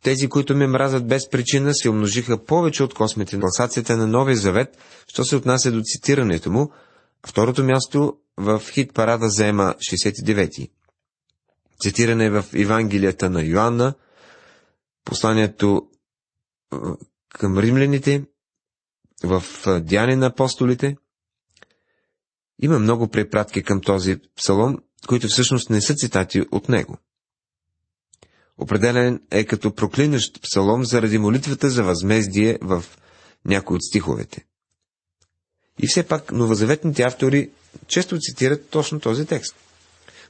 Тези, 0.03 0.29
които 0.29 0.55
ме 0.55 0.67
мразят 0.67 1.07
без 1.07 1.29
причина, 1.29 1.73
се 1.73 1.89
умножиха 1.89 2.45
повече 2.45 2.83
от 2.83 2.93
космите 2.93 3.35
на 3.35 3.41
класацията 3.41 3.97
на 3.97 4.07
Новия 4.07 4.37
Завет, 4.37 4.77
що 5.07 5.23
се 5.23 5.35
отнася 5.35 5.71
до 5.71 5.81
цитирането 5.83 6.51
му. 6.51 6.71
Второто 7.27 7.63
място 7.63 8.17
в 8.37 8.61
хит 8.71 8.93
парада 8.93 9.29
заема 9.29 9.75
69. 9.77 10.71
Цитиране 11.79 12.29
в 12.29 12.45
Евангелията 12.53 13.29
на 13.29 13.41
Йоанна, 13.43 13.93
посланието 15.05 15.87
към 17.29 17.57
римляните, 17.57 18.25
в 19.23 19.43
Дяне 19.81 20.15
на 20.15 20.25
апостолите. 20.25 20.97
Има 22.61 22.79
много 22.79 23.07
препратки 23.07 23.63
към 23.63 23.81
този 23.81 24.17
псалом, 24.35 24.77
които 25.07 25.27
всъщност 25.27 25.69
не 25.69 25.81
са 25.81 25.95
цитати 25.95 26.41
от 26.51 26.69
него. 26.69 26.97
Определен 28.57 29.21
е 29.31 29.45
като 29.45 29.75
проклинащ 29.75 30.41
псалом 30.41 30.85
заради 30.85 31.17
молитвата 31.17 31.69
за 31.69 31.83
възмездие 31.83 32.57
в 32.61 32.83
някои 33.45 33.75
от 33.75 33.83
стиховете. 33.83 34.45
И 35.81 35.87
все 35.87 36.03
пак 36.03 36.31
новозаветните 36.31 37.03
автори 37.03 37.49
често 37.87 38.17
цитират 38.19 38.69
точно 38.69 38.99
този 38.99 39.25
текст. 39.25 39.55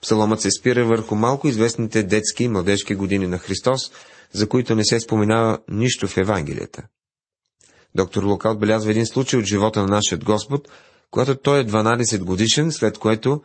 Псаломът 0.02 0.42
се 0.42 0.52
спира 0.52 0.86
върху 0.86 1.16
малко 1.16 1.48
известните 1.48 2.04
детски 2.04 2.44
и 2.44 2.48
младежки 2.48 2.96
години 2.96 3.28
на 3.28 3.38
Христос, 3.38 3.92
за 4.34 4.50
които 4.50 4.76
не 4.76 4.86
се 4.86 5.00
споменава 5.00 5.60
нищо 5.70 6.08
в 6.08 6.18
Евангелията. 6.18 6.84
Доктор 7.96 8.24
Лука 8.24 8.50
отбелязва 8.50 8.92
един 8.92 9.06
случай 9.06 9.40
от 9.40 9.46
живота 9.46 9.82
на 9.82 9.88
нашия 9.88 10.18
Господ, 10.18 10.70
когато 11.12 11.36
той 11.36 11.60
е 11.60 11.66
12 11.66 12.24
годишен, 12.24 12.72
след 12.72 12.98
което 12.98 13.42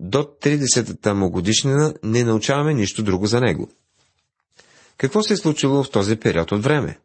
до 0.00 0.18
30-та 0.18 1.14
му 1.14 1.30
годишнина 1.30 1.94
не 2.02 2.24
научаваме 2.24 2.74
нищо 2.74 3.02
друго 3.02 3.26
за 3.26 3.40
него. 3.40 3.70
Какво 4.96 5.22
се 5.22 5.34
е 5.34 5.36
случило 5.36 5.82
в 5.84 5.90
този 5.90 6.16
период 6.16 6.52
от 6.52 6.62
време? 6.62 6.98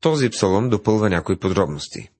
Този 0.00 0.30
псалом 0.30 0.68
допълва 0.68 1.10
някои 1.10 1.38
подробности. 1.38 2.10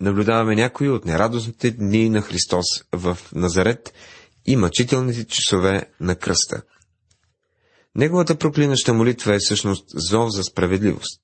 Наблюдаваме 0.00 0.54
някои 0.54 0.90
от 0.90 1.04
нерадостните 1.04 1.70
дни 1.70 2.08
на 2.08 2.22
Христос 2.22 2.66
в 2.92 3.18
Назарет 3.34 3.94
и 4.46 4.56
мъчителните 4.56 5.26
часове 5.26 5.90
на 6.00 6.16
кръста. 6.16 6.62
Неговата 7.94 8.38
проклинаща 8.38 8.94
молитва 8.94 9.34
е 9.34 9.38
всъщност 9.38 9.84
зов 9.94 10.30
за 10.30 10.42
справедливост. 10.42 11.20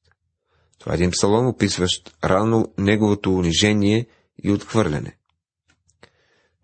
Това 0.78 0.92
е 0.92 0.96
един 0.96 1.10
псалом, 1.10 1.46
описващ 1.46 2.16
рано 2.24 2.72
неговото 2.78 3.34
унижение 3.34 4.06
и 4.44 4.50
отхвърляне. 4.50 5.16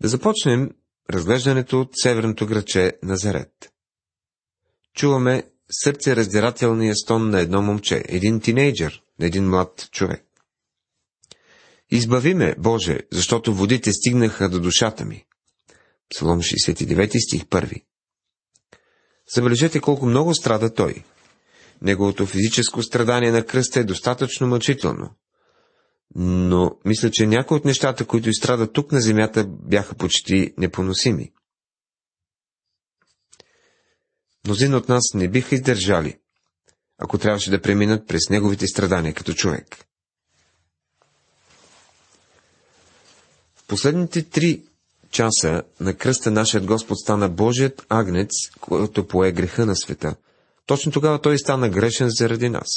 Да 0.01 0.07
започнем 0.07 0.69
разглеждането 1.09 1.81
от 1.81 1.89
северното 1.93 2.45
граче 2.45 2.93
Назарет. 3.03 3.71
чуваме 4.93 5.43
сърце 5.71 6.15
раздирателния 6.15 6.95
стон 6.95 7.29
на 7.29 7.39
едно 7.39 7.61
момче, 7.61 8.03
един 8.07 8.39
тинейджър, 8.39 9.01
един 9.19 9.49
млад 9.49 9.89
човек. 9.91 10.28
Избави 11.91 12.33
ме, 12.33 12.55
Боже, 12.57 12.99
защото 13.11 13.53
водите 13.53 13.93
стигнаха 13.93 14.49
до 14.49 14.59
душата 14.59 15.05
ми. 15.05 15.25
Псалом 16.09 16.39
69 16.39 17.27
стих 17.27 17.43
1 17.43 17.83
Забележете 19.35 19.79
колко 19.79 20.05
много 20.05 20.35
страда 20.35 20.73
той. 20.73 21.03
Неговото 21.81 22.25
физическо 22.25 22.83
страдание 22.83 23.31
на 23.31 23.45
кръста 23.45 23.79
е 23.79 23.83
достатъчно 23.83 24.47
мъчително. 24.47 25.15
Но 26.15 26.79
мисля, 26.85 27.11
че 27.11 27.27
някои 27.27 27.57
от 27.57 27.65
нещата, 27.65 28.05
които 28.05 28.29
изстрада 28.29 28.71
тук 28.71 28.91
на 28.91 29.01
земята, 29.01 29.45
бяха 29.47 29.95
почти 29.95 30.53
непоносими. 30.57 31.31
Мнозина 34.45 34.77
от 34.77 34.89
нас 34.89 35.13
не 35.13 35.27
биха 35.27 35.55
издържали, 35.55 36.19
ако 36.97 37.17
трябваше 37.17 37.51
да 37.51 37.61
преминат 37.61 38.07
през 38.07 38.29
неговите 38.29 38.67
страдания 38.67 39.13
като 39.13 39.33
човек. 39.33 39.88
Последните 43.69 44.23
три 44.23 44.61
часа 45.11 45.63
на 45.79 45.93
кръста 45.93 46.31
нашият 46.31 46.65
Господ 46.65 46.97
стана 46.99 47.29
Божият 47.29 47.85
агнец, 47.89 48.31
който 48.59 49.07
пое 49.07 49.31
греха 49.31 49.65
на 49.65 49.75
света. 49.75 50.15
Точно 50.65 50.91
тогава 50.91 51.21
той 51.21 51.39
стана 51.39 51.69
грешен 51.69 52.09
заради 52.09 52.49
нас. 52.49 52.69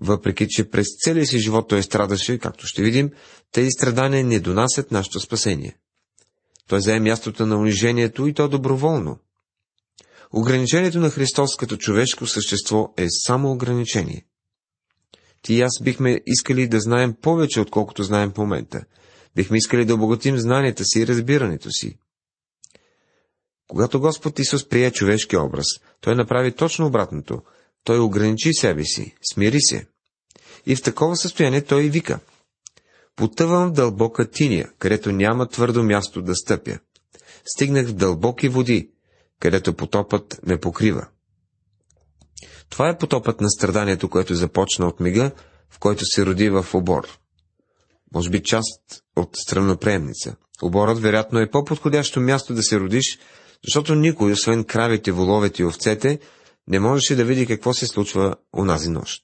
Въпреки, 0.00 0.46
че 0.48 0.70
през 0.70 0.86
целия 1.04 1.26
си 1.26 1.38
живот 1.38 1.68
той 1.68 1.82
страдаше, 1.82 2.38
както 2.38 2.66
ще 2.66 2.82
видим, 2.82 3.10
тези 3.52 3.70
страдания 3.70 4.24
не 4.24 4.40
донасят 4.40 4.92
нашето 4.92 5.20
спасение. 5.20 5.76
Той 6.68 6.80
зае 6.80 7.00
мястото 7.00 7.46
на 7.46 7.56
унижението 7.56 8.26
и 8.26 8.34
то 8.34 8.48
доброволно. 8.48 9.18
Ограничението 10.32 11.00
на 11.00 11.10
Христос 11.10 11.56
като 11.56 11.76
човешко 11.76 12.26
същество 12.26 12.92
е 12.96 13.06
само 13.26 13.52
ограничение. 13.52 14.24
Ти 15.42 15.54
и 15.54 15.60
аз 15.60 15.82
бихме 15.82 16.20
искали 16.26 16.68
да 16.68 16.80
знаем 16.80 17.14
повече, 17.22 17.60
отколкото 17.60 18.02
знаем 18.02 18.30
в 18.30 18.38
момента. 18.38 18.84
Бихме 19.36 19.56
искали 19.56 19.84
да 19.84 19.94
обогатим 19.94 20.38
знанията 20.38 20.84
си 20.84 21.00
и 21.00 21.06
разбирането 21.06 21.70
си. 21.70 21.98
Когато 23.68 24.00
Господ 24.00 24.38
Исус 24.38 24.68
прие 24.68 24.90
човешки 24.90 25.36
образ, 25.36 25.66
Той 26.00 26.14
направи 26.14 26.52
точно 26.52 26.86
обратното. 26.86 27.42
Той 27.84 27.98
ограничи 27.98 28.54
себе 28.54 28.84
си, 28.84 29.14
смири 29.32 29.60
се. 29.60 29.86
И 30.66 30.76
в 30.76 30.82
такова 30.82 31.16
състояние 31.16 31.64
Той 31.64 31.88
вика. 31.88 32.20
Потъвам 33.16 33.68
в 33.68 33.72
дълбока 33.72 34.30
тиния, 34.30 34.70
където 34.78 35.12
няма 35.12 35.48
твърдо 35.48 35.82
място 35.82 36.22
да 36.22 36.34
стъпя. 36.34 36.78
Стигнах 37.44 37.86
в 37.86 37.92
дълбоки 37.92 38.48
води, 38.48 38.90
където 39.40 39.74
потопът 39.74 40.40
ме 40.46 40.60
покрива. 40.60 41.08
Това 42.70 42.88
е 42.88 42.98
потопът 42.98 43.40
на 43.40 43.50
страданието, 43.50 44.08
което 44.08 44.34
започна 44.34 44.86
от 44.86 45.00
мига, 45.00 45.30
в 45.70 45.78
който 45.78 46.04
се 46.04 46.26
роди 46.26 46.50
в 46.50 46.66
обор. 46.74 47.18
Може 48.14 48.30
би 48.30 48.42
част 48.42 49.02
от 49.16 49.36
странноприемница. 49.36 50.36
Оборът, 50.62 50.98
вероятно, 50.98 51.38
е 51.38 51.50
по-подходящо 51.50 52.20
място 52.20 52.54
да 52.54 52.62
се 52.62 52.80
родиш, 52.80 53.18
защото 53.64 53.94
никой, 53.94 54.32
освен 54.32 54.64
кравите, 54.64 55.12
воловете 55.12 55.62
и 55.62 55.64
овцете, 55.64 56.18
не 56.68 56.80
можеше 56.80 57.16
да 57.16 57.24
види 57.24 57.46
какво 57.46 57.74
се 57.74 57.86
случва 57.86 58.36
унази 58.56 58.88
нощ. 58.88 59.22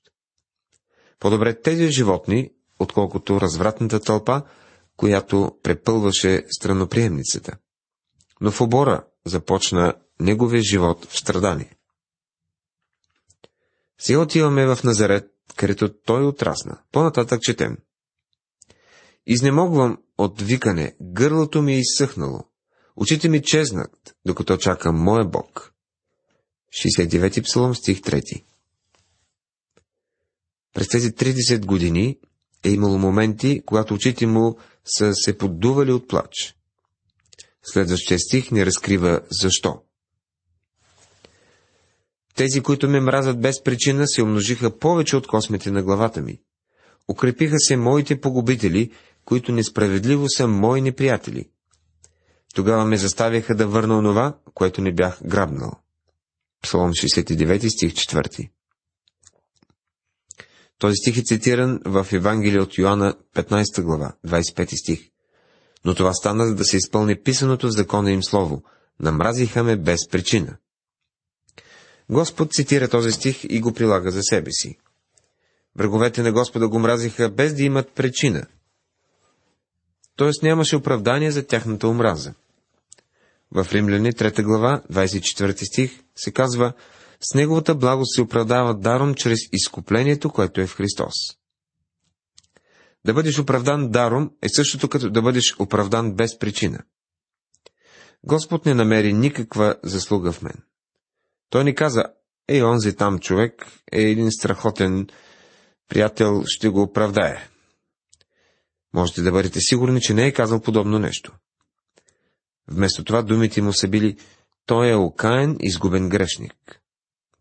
По-добре 1.21 1.61
тези 1.61 1.91
животни, 1.91 2.51
отколкото 2.79 3.41
развратната 3.41 4.01
тълпа, 4.01 4.43
която 4.97 5.59
препълваше 5.63 6.45
страноприемницата. 6.59 7.57
Но 8.41 8.51
в 8.51 8.61
обора 8.61 9.05
започна 9.25 9.95
неговия 10.21 10.63
живот 10.63 11.07
в 11.11 11.19
страдание. 11.19 11.77
Сега 13.99 14.19
отиваме 14.19 14.67
в 14.67 14.79
Назарет, 14.85 15.31
където 15.57 15.95
той 16.07 16.27
отрасна. 16.27 16.79
По-нататък 16.93 17.41
четем. 17.43 17.77
Изнемогвам 19.27 19.99
от 20.19 20.43
викане, 20.43 20.97
гърлото 21.03 21.63
ми 21.63 21.75
е 21.75 21.79
изсъхнало. 21.79 22.41
Очите 22.97 23.29
ми 23.29 23.43
чезнат, 23.43 24.17
докато 24.27 24.57
чакам 24.57 25.03
моя 25.03 25.25
Бог. 25.25 25.73
69 26.85 27.45
псалом, 27.45 27.75
стих 27.75 28.01
3 28.01 28.45
През 30.75 30.89
тези 30.89 31.13
30 31.13 31.67
години 31.67 32.19
е 32.65 32.71
имало 32.71 32.99
моменти, 32.99 33.63
когато 33.67 33.95
очите 33.95 34.27
му 34.27 34.59
са 34.85 35.15
се 35.15 35.39
поддували 35.39 35.93
от 35.93 36.09
плач. 36.09 36.57
Следващия 37.63 38.19
стих 38.19 38.51
не 38.51 38.67
разкрива 38.67 39.21
защо. 39.31 39.83
Тези, 42.35 42.61
които 42.61 42.89
ме 42.89 43.01
мразят 43.01 43.41
без 43.41 43.63
причина, 43.63 44.07
се 44.07 44.23
умножиха 44.23 44.79
повече 44.79 45.17
от 45.17 45.27
космите 45.27 45.71
на 45.71 45.83
главата 45.83 46.23
ми. 46.23 46.41
Укрепиха 47.09 47.59
се 47.59 47.77
моите 47.77 48.21
погубители, 48.21 48.93
които 49.25 49.53
несправедливо 49.53 50.29
са 50.29 50.47
мои 50.47 50.81
неприятели. 50.81 51.49
Тогава 52.55 52.85
ме 52.85 52.97
заставяха 52.97 53.55
да 53.55 53.67
върна 53.67 53.99
онова, 53.99 54.39
което 54.55 54.81
не 54.81 54.95
бях 54.95 55.19
грабнал. 55.27 55.73
Псалом 56.63 56.91
69 56.91 57.69
стих 57.69 57.93
4 57.93 58.51
Този 60.79 60.95
стих 60.97 61.19
е 61.19 61.23
цитиран 61.23 61.81
в 61.85 62.07
Евангелие 62.13 62.61
от 62.61 62.79
Йоанна 62.79 63.15
15 63.35 63.83
глава, 63.83 64.13
25 64.27 64.81
стих. 64.81 65.11
Но 65.85 65.95
това 65.95 66.13
стана, 66.13 66.47
за 66.47 66.55
да 66.55 66.65
се 66.65 66.77
изпълни 66.77 67.23
писаното 67.23 67.67
в 67.67 67.71
закона 67.71 68.13
им 68.13 68.23
слово. 68.23 68.63
Намразиха 69.01 69.65
ме 69.65 69.77
без 69.77 70.09
причина. 70.09 70.57
Господ 72.11 72.53
цитира 72.53 72.89
този 72.89 73.13
стих 73.13 73.45
и 73.45 73.61
го 73.61 73.73
прилага 73.73 74.11
за 74.11 74.23
себе 74.23 74.53
си. 74.53 74.79
Враговете 75.77 76.23
на 76.23 76.33
Господа 76.33 76.69
го 76.69 76.79
мразиха 76.79 77.31
без 77.31 77.55
да 77.55 77.63
имат 77.63 77.93
причина. 77.93 78.47
Тоест 80.17 80.43
нямаше 80.43 80.77
оправдание 80.77 81.31
за 81.31 81.47
тяхната 81.47 81.89
омраза. 81.89 82.35
В 83.51 83.67
Римляни 83.73 84.13
3 84.13 84.43
глава, 84.43 84.83
24 84.93 85.65
стих, 85.65 86.01
се 86.17 86.33
казва, 86.33 86.73
с 87.21 87.35
неговата 87.35 87.75
благост 87.75 88.15
се 88.15 88.23
оправдава 88.23 88.75
даром 88.79 89.15
чрез 89.15 89.39
изкуплението, 89.53 90.31
което 90.31 90.61
е 90.61 90.67
в 90.67 90.77
Христос. 90.77 91.15
Да 93.05 93.15
бъдеш 93.15 93.39
оправдан 93.39 93.91
даром 93.91 94.31
е 94.43 94.49
същото 94.49 94.89
като 94.89 95.11
да 95.11 95.23
бъдеш 95.23 95.57
оправдан 95.59 96.15
без 96.15 96.39
причина. 96.39 96.79
Господ 98.25 98.67
не 98.67 98.75
намери 98.75 99.13
никаква 99.13 99.77
заслуга 99.83 100.33
в 100.33 100.43
мен. 100.43 100.63
Той 101.51 101.65
ни 101.65 101.75
каза, 101.75 102.05
ей, 102.49 102.63
онзи 102.63 102.97
там 102.97 103.19
човек 103.19 103.67
е 103.93 104.03
един 104.03 104.33
страхотен 104.33 105.07
приятел, 105.89 106.43
ще 106.47 106.69
го 106.69 106.83
оправдае. 106.83 107.49
Можете 108.95 109.23
да 109.23 109.33
бъдете 109.33 109.61
сигурни, 109.61 110.01
че 110.01 110.15
не 110.15 110.27
е 110.27 110.33
казал 110.33 110.61
подобно 110.61 110.99
нещо. 110.99 111.33
Вместо 112.69 113.05
това 113.05 113.23
думите 113.23 113.63
му 113.63 113.73
са 113.73 113.89
били 113.89 114.17
Той 114.67 114.91
е 114.91 114.95
окаен, 114.95 115.57
изгубен 115.61 116.09
грешник. 116.09 116.81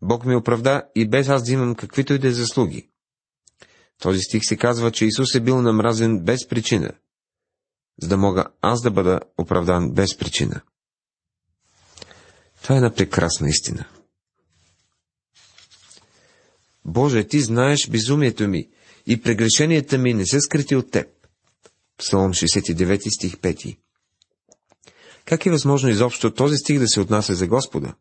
Бог 0.02 0.24
ми 0.24 0.36
оправда 0.36 0.82
и 0.94 1.08
без 1.08 1.28
аз 1.28 1.44
да 1.44 1.52
имам 1.52 1.74
каквито 1.74 2.14
и 2.14 2.18
да 2.18 2.28
е 2.28 2.32
заслуги. 2.32 2.88
Този 4.02 4.20
стих 4.20 4.42
се 4.44 4.56
казва, 4.56 4.90
че 4.90 5.04
Исус 5.04 5.34
е 5.34 5.40
бил 5.40 5.62
намразен 5.62 6.20
без 6.20 6.48
причина, 6.48 6.90
за 8.02 8.08
да 8.08 8.16
мога 8.16 8.44
аз 8.60 8.82
да 8.82 8.90
бъда 8.90 9.20
оправдан 9.38 9.92
без 9.92 10.18
причина. 10.18 10.60
Това 12.62 12.74
е 12.74 12.78
една 12.78 12.94
прекрасна 12.94 13.48
истина. 13.48 13.84
Боже, 16.84 17.24
ти 17.24 17.40
знаеш 17.40 17.88
безумието 17.90 18.48
ми 18.48 18.68
и 19.06 19.22
прегрешенията 19.22 19.98
ми 19.98 20.14
не 20.14 20.26
са 20.26 20.40
скрити 20.40 20.76
от 20.76 20.90
теб. 20.90 21.13
Псалом 21.98 22.32
69 22.32 23.16
стих 23.16 23.36
5 23.36 23.78
Как 25.24 25.46
е 25.46 25.50
възможно 25.50 25.88
изобщо 25.88 26.34
този 26.34 26.56
стих 26.56 26.78
да 26.78 26.88
се 26.88 27.00
отнася 27.00 27.34
за 27.34 27.46
Господа? 27.46 27.94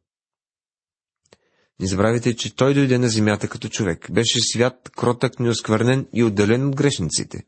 Не 1.79 1.88
забравяйте, 1.88 2.36
че 2.36 2.56
той 2.56 2.73
дойде 2.73 2.97
на 2.97 3.10
земята 3.10 3.47
като 3.47 3.69
човек. 3.69 4.12
Беше 4.12 4.39
свят, 4.41 4.89
кротък, 4.97 5.39
неосквърнен 5.39 6.08
и 6.13 6.23
отделен 6.23 6.67
от 6.67 6.75
грешниците. 6.75 7.43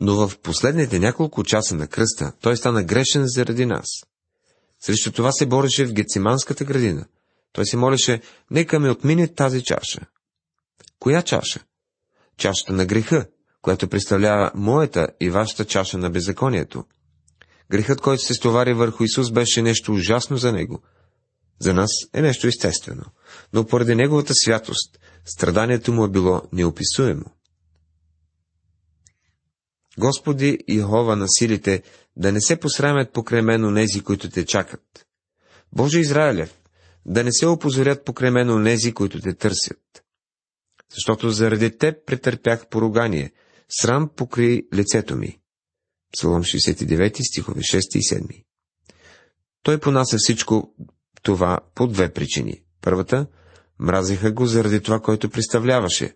Но 0.00 0.28
в 0.28 0.38
последните 0.38 0.98
няколко 0.98 1.44
часа 1.44 1.74
на 1.74 1.86
кръста 1.86 2.32
той 2.40 2.56
стана 2.56 2.84
грешен 2.84 3.24
заради 3.26 3.66
нас. 3.66 3.86
Срещу 4.80 5.12
това 5.12 5.32
се 5.32 5.46
бореше 5.46 5.86
в 5.86 5.92
Гециманската 5.92 6.64
градина. 6.64 7.06
Той 7.52 7.66
се 7.66 7.76
молеше, 7.76 8.22
нека 8.50 8.80
ме 8.80 8.90
отмине 8.90 9.28
тази 9.28 9.62
чаша. 9.62 10.00
Коя 10.98 11.22
чаша? 11.22 11.64
Чашата 12.36 12.72
на 12.72 12.86
греха, 12.86 13.26
която 13.62 13.88
представлява 13.88 14.50
моята 14.54 15.08
и 15.20 15.30
вашата 15.30 15.64
чаша 15.64 15.98
на 15.98 16.10
беззаконието. 16.10 16.84
Грехът, 17.70 18.00
който 18.00 18.22
се 18.22 18.34
стовари 18.34 18.74
върху 18.74 19.04
Исус, 19.04 19.30
беше 19.30 19.62
нещо 19.62 19.92
ужасно 19.92 20.36
за 20.36 20.52
него. 20.52 20.82
За 21.60 21.74
нас 21.74 21.90
е 22.12 22.22
нещо 22.22 22.46
естествено, 22.46 23.04
но 23.52 23.66
поради 23.66 23.94
неговата 23.94 24.32
святост, 24.34 24.98
страданието 25.24 25.92
му 25.92 26.04
е 26.04 26.10
било 26.10 26.42
неописуемо. 26.52 27.24
Господи 29.98 30.58
Йehova 30.68 31.14
на 31.14 31.26
силите, 31.28 31.82
да 32.16 32.32
не 32.32 32.40
се 32.40 32.60
посрамят 32.60 33.12
покрай 33.12 33.42
мен 33.42 33.64
онези, 33.64 34.00
които 34.00 34.30
те 34.30 34.44
чакат. 34.44 35.06
Боже 35.72 36.00
Израилев, 36.00 36.60
да 37.06 37.24
не 37.24 37.32
се 37.32 37.46
опозорят 37.46 38.04
покрай 38.04 38.30
мен 38.30 38.50
онези, 38.50 38.92
които 38.92 39.20
те 39.20 39.34
търсят. 39.34 40.04
Защото 40.94 41.30
заради 41.30 41.78
теб 41.78 42.06
претърпях 42.06 42.68
поругание, 42.68 43.32
срам 43.70 44.10
покри 44.16 44.62
лицето 44.74 45.16
ми. 45.16 45.40
Псалом 46.12 46.42
69, 46.42 47.28
стихове 47.30 47.60
6 47.60 47.78
и 47.96 48.02
7. 48.02 48.44
Той 49.62 49.80
понася 49.80 50.16
всичко 50.18 50.74
това 51.22 51.58
по 51.74 51.86
две 51.86 52.12
причини. 52.12 52.62
Първата– 52.80 53.26
мразеха 53.80 54.32
го 54.32 54.46
заради 54.46 54.80
това, 54.80 55.00
което 55.00 55.30
представляваше, 55.30 56.14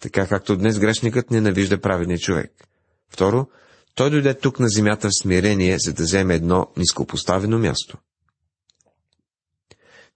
така 0.00 0.28
както 0.28 0.56
днес 0.56 0.78
грешникът 0.78 1.30
ненавижда 1.30 1.80
праведния 1.80 2.18
човек. 2.18 2.68
Второ, 3.08 3.46
той 3.94 4.10
дойде 4.10 4.38
тук 4.38 4.60
на 4.60 4.68
земята 4.68 5.08
в 5.08 5.22
смирение, 5.22 5.78
за 5.78 5.92
да 5.92 6.02
вземе 6.02 6.34
едно 6.34 6.72
нископоставено 6.76 7.58
място. 7.58 7.98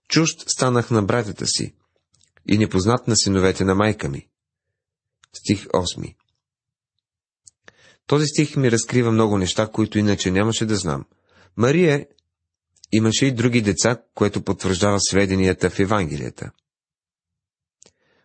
Чужд 0.09 0.43
станах 0.47 0.91
на 0.91 1.03
братята 1.03 1.47
си 1.47 1.75
и 2.47 2.57
непознат 2.57 3.07
на 3.07 3.15
синовете 3.15 3.63
на 3.63 3.75
майка 3.75 4.09
ми. 4.09 4.27
Стих 5.33 5.67
8 5.67 6.15
Този 8.07 8.25
стих 8.27 8.55
ми 8.55 8.71
разкрива 8.71 9.11
много 9.11 9.37
неща, 9.37 9.67
които 9.67 9.99
иначе 9.99 10.31
нямаше 10.31 10.65
да 10.65 10.75
знам. 10.75 11.05
Мария 11.57 12.05
имаше 12.91 13.25
и 13.25 13.31
други 13.31 13.61
деца, 13.61 13.97
което 14.15 14.41
потвърждава 14.41 14.99
сведенията 14.99 15.69
в 15.69 15.79
Евангелията. 15.79 16.51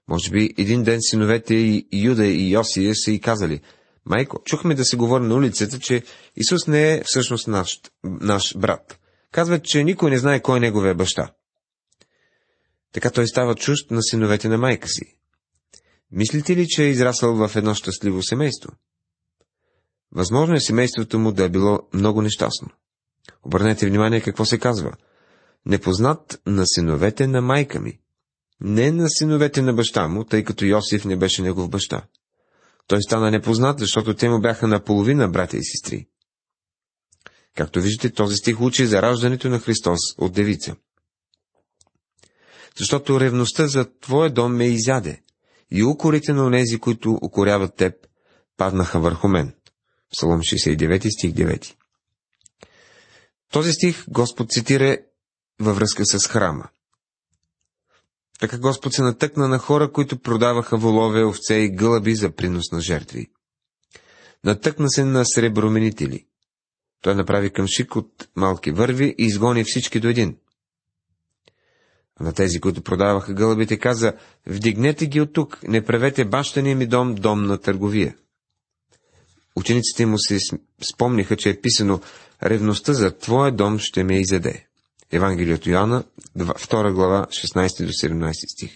Може 0.09 0.31
би 0.31 0.55
един 0.59 0.83
ден 0.83 0.99
синовете 1.01 1.55
и 1.55 1.89
Юда 1.93 2.27
и 2.27 2.53
Йосия 2.53 2.95
са 2.95 3.11
и 3.11 3.21
казали, 3.21 3.61
Майко, 4.07 4.43
чухме 4.45 4.75
да 4.75 4.85
се 4.85 4.97
говори 4.97 5.25
на 5.25 5.35
улицата, 5.35 5.79
че 5.79 6.03
Исус 6.37 6.67
не 6.67 6.93
е 6.93 7.03
всъщност 7.05 7.49
наш, 7.49 7.81
наш 8.05 8.59
брат. 8.59 8.99
Казват, 9.33 9.65
че 9.65 9.85
никой 9.85 10.11
не 10.11 10.19
знае 10.19 10.43
кой 10.43 10.57
е 10.57 10.61
неговия 10.61 10.95
баща. 10.95 11.33
Така 12.93 13.11
той 13.11 13.29
става 13.29 13.55
чужд 13.55 13.91
на 13.91 14.03
синовете 14.03 14.49
на 14.49 14.59
майка 14.59 14.89
си. 14.89 15.17
Мислите 16.11 16.57
ли, 16.57 16.67
че 16.69 16.85
е 16.85 16.89
израсъл 16.89 17.35
в 17.35 17.57
едно 17.57 17.75
щастливо 17.75 18.23
семейство? 18.23 18.73
Възможно 20.13 20.55
е 20.55 20.61
семейството 20.61 21.19
му 21.19 21.33
да 21.33 21.45
е 21.45 21.49
било 21.49 21.81
много 21.95 22.23
нещастно. 22.23 22.69
Обърнете 23.43 23.87
внимание 23.87 24.21
какво 24.21 24.45
се 24.45 24.59
казва. 24.59 24.93
Непознат 25.67 26.41
на 26.47 26.67
синовете 26.67 27.27
на 27.27 27.41
майка 27.41 27.81
ми. 27.81 27.99
Не 28.61 28.91
на 28.91 29.11
синовете 29.11 29.63
на 29.63 29.73
баща 29.73 30.09
му, 30.09 30.25
тъй 30.25 30.45
като 30.45 30.65
Йосиф 30.65 31.05
не 31.05 31.17
беше 31.17 31.43
негов 31.43 31.69
баща. 31.69 32.03
Той 32.87 33.03
стана 33.03 33.31
непознат, 33.31 33.79
защото 33.79 34.15
те 34.15 34.29
му 34.29 34.41
бяха 34.41 34.69
наполовина 34.69 35.29
братя 35.29 35.57
и 35.57 35.65
сестри. 35.65 36.09
Както 37.57 37.81
виждате, 37.81 38.15
този 38.15 38.37
стих 38.37 38.61
учи 38.61 38.87
за 38.87 39.03
раждането 39.03 39.49
на 39.49 39.59
Христос 39.59 39.99
от 40.19 40.33
девица. 40.33 40.77
Защото 42.79 43.21
ревността 43.21 43.67
за 43.67 43.99
твоя 44.01 44.31
дом 44.31 44.57
ме 44.57 44.69
изяде, 44.69 45.23
и 45.71 45.85
укорите 45.85 46.33
на 46.33 46.45
онези, 46.45 46.79
които 46.79 47.19
укоряват 47.23 47.77
теб, 47.77 47.95
паднаха 48.57 49.01
върху 49.01 49.29
мен. 49.29 49.55
Псалом 50.13 50.41
69, 50.41 51.09
стих 51.11 51.33
9. 51.33 51.75
Този 53.53 53.73
стих 53.73 54.05
Господ 54.09 54.51
цитира 54.51 54.99
във 55.61 55.77
връзка 55.77 56.07
с 56.07 56.27
храма. 56.27 56.69
Така 58.41 58.59
Господ 58.59 58.93
се 58.93 59.03
натъкна 59.03 59.49
на 59.49 59.59
хора, 59.59 59.93
които 59.93 60.19
продаваха 60.19 60.77
волове, 60.77 61.25
овце 61.25 61.55
и 61.55 61.71
гълъби 61.71 62.15
за 62.15 62.31
принос 62.31 62.73
на 62.73 62.81
жертви. 62.81 63.31
Натъкна 64.45 64.91
се 64.91 65.05
на 65.05 65.25
среброменители. 65.25 66.27
Той 67.03 67.15
направи 67.15 67.53
къмшик 67.53 67.97
от 67.97 68.29
малки 68.37 68.71
върви 68.71 69.15
и 69.19 69.25
изгони 69.25 69.65
всички 69.65 70.01
до 70.01 70.09
един. 70.09 70.37
На 72.21 72.33
тези, 72.33 72.61
които 72.61 72.83
продаваха 72.83 73.35
гълъбите, 73.35 73.79
каза, 73.79 74.13
вдигнете 74.47 75.07
ги 75.07 75.21
от 75.21 75.33
тук, 75.33 75.59
не 75.63 75.85
правете 75.85 76.25
бащания 76.25 76.77
ми 76.77 76.87
дом, 76.87 77.15
дом 77.15 77.47
на 77.47 77.59
търговия. 77.59 78.17
Учениците 79.57 80.07
му 80.07 80.19
се 80.19 80.39
спомниха, 80.93 81.37
че 81.37 81.51
е 81.51 81.61
писано, 81.61 82.01
ревността 82.43 82.93
за 82.93 83.19
твоя 83.19 83.53
дом 83.53 83.79
ще 83.79 84.05
ме 84.05 84.21
изеде. 84.21 84.67
Евангелието 85.13 85.71
Йоанна, 85.71 86.05
2 86.39 86.93
глава, 86.93 87.27
16 87.31 87.85
до 87.87 87.93
17 87.93 88.33
стих. 88.53 88.73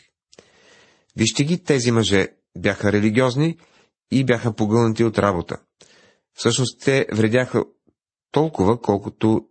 Вижте 1.16 1.44
ги, 1.44 1.64
тези 1.64 1.90
мъже 1.90 2.28
бяха 2.58 2.92
религиозни 2.92 3.58
и 4.10 4.24
бяха 4.24 4.52
погълнати 4.52 5.04
от 5.04 5.18
работа. 5.18 5.56
Всъщност 6.34 6.80
те 6.80 7.06
вредяха 7.12 7.64
толкова, 8.30 8.80
колкото 8.80 9.48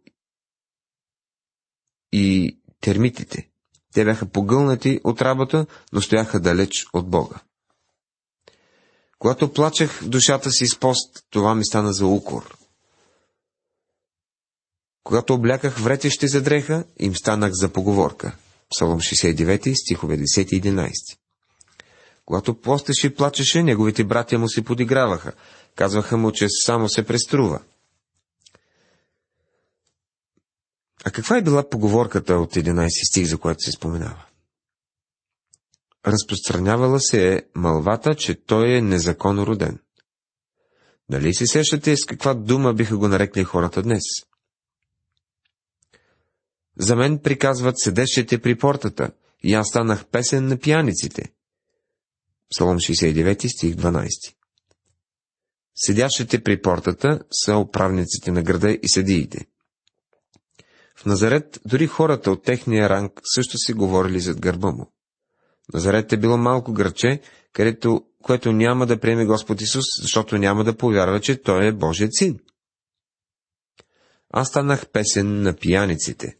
и 2.11 2.57
термитите. 2.81 3.49
Те 3.93 4.05
бяха 4.05 4.25
погълнати 4.25 4.99
от 5.03 5.21
работа, 5.21 5.65
но 5.93 6.01
стояха 6.01 6.39
далеч 6.39 6.85
от 6.93 7.09
Бога. 7.09 7.41
Когато 9.19 9.53
плачех 9.53 10.01
в 10.01 10.09
душата 10.09 10.51
си 10.51 10.67
с 10.67 10.79
пост, 10.79 11.25
това 11.29 11.55
ми 11.55 11.65
стана 11.65 11.93
за 11.93 12.05
укор. 12.05 12.57
Когато 15.03 15.33
обляках 15.33 15.77
вретещи 15.77 16.27
за 16.27 16.41
дреха, 16.41 16.83
им 16.99 17.15
станах 17.15 17.51
за 17.53 17.69
поговорка. 17.69 18.35
Псалом 18.69 18.99
69, 18.99 19.73
стихове 19.83 20.17
10 20.17 20.53
и 20.53 20.61
11. 20.61 20.91
Когато 22.25 22.61
постеше 22.61 23.07
и 23.07 23.15
плачеше, 23.15 23.63
неговите 23.63 24.03
братя 24.03 24.39
му 24.39 24.49
се 24.49 24.65
подиграваха. 24.65 25.31
Казваха 25.75 26.17
му, 26.17 26.31
че 26.31 26.47
само 26.49 26.89
се 26.89 27.05
преструва. 27.05 27.59
А 31.05 31.11
каква 31.11 31.37
е 31.37 31.41
била 31.41 31.69
поговорката 31.69 32.35
от 32.35 32.53
11 32.53 33.09
стих, 33.09 33.27
за 33.27 33.37
която 33.37 33.63
се 33.63 33.71
споменава? 33.71 34.28
Разпространявала 36.09 36.99
се 36.99 37.33
е 37.33 37.41
мълвата, 37.55 38.15
че 38.15 38.35
той 38.45 38.73
е 38.73 38.81
незаконно 38.81 39.47
роден. 39.47 39.79
Дали 41.09 41.33
се 41.33 41.47
сещате 41.47 41.97
с 41.97 42.05
каква 42.05 42.33
дума 42.33 42.73
биха 42.73 42.97
го 42.97 43.07
нарекли 43.07 43.43
хората 43.43 43.81
днес? 43.81 44.03
За 46.79 46.95
мен 46.95 47.19
приказват 47.19 47.79
седещите 47.79 48.41
при 48.41 48.57
портата, 48.57 49.11
и 49.43 49.53
аз 49.53 49.67
станах 49.67 50.05
песен 50.05 50.47
на 50.47 50.57
пияниците. 50.57 51.31
Псалом 52.49 52.77
69, 52.77 53.47
стих 53.47 53.75
12 53.75 54.07
Седящите 55.75 56.43
при 56.43 56.61
портата 56.61 57.19
са 57.31 57.57
управниците 57.57 58.31
на 58.31 58.43
града 58.43 58.71
и 58.71 58.89
съдиите. 58.89 59.45
В 60.95 61.05
Назарет 61.05 61.59
дори 61.65 61.87
хората 61.87 62.31
от 62.31 62.43
техния 62.43 62.89
ранг 62.89 63.21
също 63.35 63.57
си 63.57 63.73
говорили 63.73 64.19
зад 64.19 64.39
гърба 64.39 64.71
му. 64.71 64.91
Назарет 65.73 66.13
е 66.13 66.17
било 66.17 66.37
малко 66.37 66.73
гърче, 66.73 67.21
където, 67.53 68.01
което 68.23 68.51
няма 68.51 68.85
да 68.85 68.99
приеме 68.99 69.25
Господ 69.25 69.61
Исус, 69.61 69.85
защото 70.01 70.37
няма 70.37 70.63
да 70.63 70.77
повярва, 70.77 71.19
че 71.19 71.41
Той 71.41 71.67
е 71.67 71.71
Божият 71.71 72.15
син. 72.15 72.39
Аз 74.29 74.47
станах 74.47 74.87
песен 74.87 75.41
на 75.41 75.55
пияниците. 75.55 76.35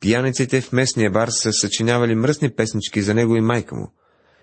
Пияниците 0.00 0.60
в 0.60 0.72
местния 0.72 1.10
бар 1.10 1.28
са 1.28 1.52
съчинявали 1.52 2.14
мръсни 2.14 2.54
песнички 2.54 3.02
за 3.02 3.14
него 3.14 3.36
и 3.36 3.40
майка 3.40 3.76
му. 3.76 3.92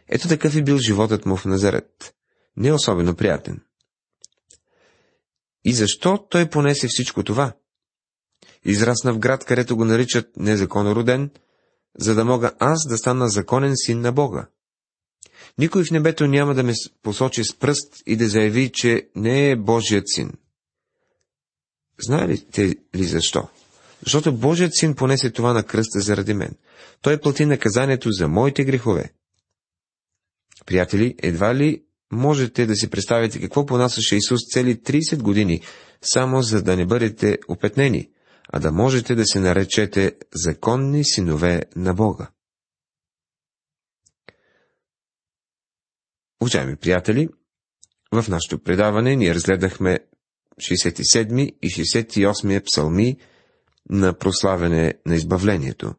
Ето 0.08 0.28
такъв 0.28 0.56
е 0.56 0.64
бил 0.64 0.78
животът 0.78 1.26
му 1.26 1.36
в 1.36 1.46
Назарет. 1.46 2.14
Не 2.58 2.68
е 2.68 2.74
особено 2.74 3.16
приятен. 3.16 3.62
И 5.66 5.74
защо 5.74 6.28
той 6.30 6.50
понесе 6.50 6.88
всичко 6.88 7.24
това? 7.24 7.54
Израсна 8.66 9.14
в 9.14 9.20
град, 9.20 9.46
където 9.46 9.78
го 9.78 9.86
наричат 9.86 10.30
незаконно 10.38 10.96
роден, 10.96 11.32
за 12.00 12.16
да 12.16 12.26
мога 12.26 12.52
аз 12.60 12.88
да 12.88 12.98
стана 12.98 13.30
законен 13.30 13.74
син 13.76 14.02
на 14.02 14.12
Бога. 14.12 14.48
Никой 15.58 15.84
в 15.84 15.92
небето 15.92 16.28
няма 16.28 16.56
да 16.56 16.64
ме 16.64 16.74
посочи 17.04 17.44
с 17.44 17.56
пръст 17.56 18.04
и 18.06 18.16
да 18.16 18.30
заяви, 18.30 18.72
че 18.72 19.10
не 19.16 19.52
е 19.52 19.56
Божият 19.56 20.04
син. 20.08 20.34
Знаете 22.00 22.76
ли 22.96 23.04
защо? 23.04 23.48
Защото 24.04 24.34
Божият 24.34 24.76
син 24.76 24.96
понесе 24.96 25.32
това 25.32 25.54
на 25.54 25.64
кръста 25.64 26.00
заради 26.00 26.34
мен. 26.34 26.56
Той 27.02 27.18
плати 27.18 27.46
наказанието 27.46 28.12
за 28.12 28.28
моите 28.28 28.64
грехове. 28.64 29.14
Приятели, 30.66 31.16
едва 31.18 31.56
ли 31.56 31.84
можете 32.12 32.66
да 32.66 32.76
си 32.76 32.90
представите 32.90 33.42
какво 33.42 33.66
понасяше 33.66 34.16
Исус 34.16 34.40
цели 34.54 34.76
30 34.76 35.22
години, 35.22 35.62
само 36.02 36.42
за 36.42 36.62
да 36.62 36.76
не 36.76 36.86
бъдете 36.86 37.38
опетнени, 37.48 38.10
а 38.56 38.60
да 38.60 38.72
можете 38.72 39.16
да 39.16 39.26
се 39.26 39.40
наречете 39.40 40.16
законни 40.34 41.06
синове 41.06 41.62
на 41.76 41.94
Бога. 41.94 42.28
Уважаеми 46.42 46.76
приятели, 46.76 47.30
в 48.12 48.26
нашето 48.30 48.60
предаване 48.64 49.16
ние 49.16 49.36
разгледахме 49.36 50.00
67 50.58 51.58
и 51.62 51.70
68 51.70 52.64
псалми 52.66 53.18
на 53.90 54.14
прославяне 54.14 54.94
на 55.06 55.16
избавлението. 55.16 55.96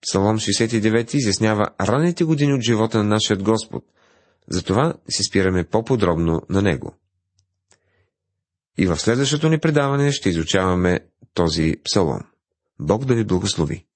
Псалом 0.00 0.38
69 0.38 1.14
изяснява 1.14 1.68
ранните 1.80 2.24
години 2.24 2.52
от 2.52 2.62
живота 2.62 2.98
на 2.98 3.04
нашия 3.04 3.36
Господ, 3.36 3.84
затова 4.48 4.94
се 5.08 5.22
спираме 5.22 5.64
по-подробно 5.64 6.42
на 6.48 6.62
него. 6.62 7.01
И 8.78 8.86
в 8.86 8.96
следващото 8.96 9.48
ни 9.48 9.58
предаване 9.58 10.12
ще 10.12 10.28
изучаваме 10.28 11.00
този 11.34 11.76
псалом. 11.84 12.20
Бог 12.80 13.04
да 13.04 13.14
ви 13.14 13.24
благослови! 13.24 13.86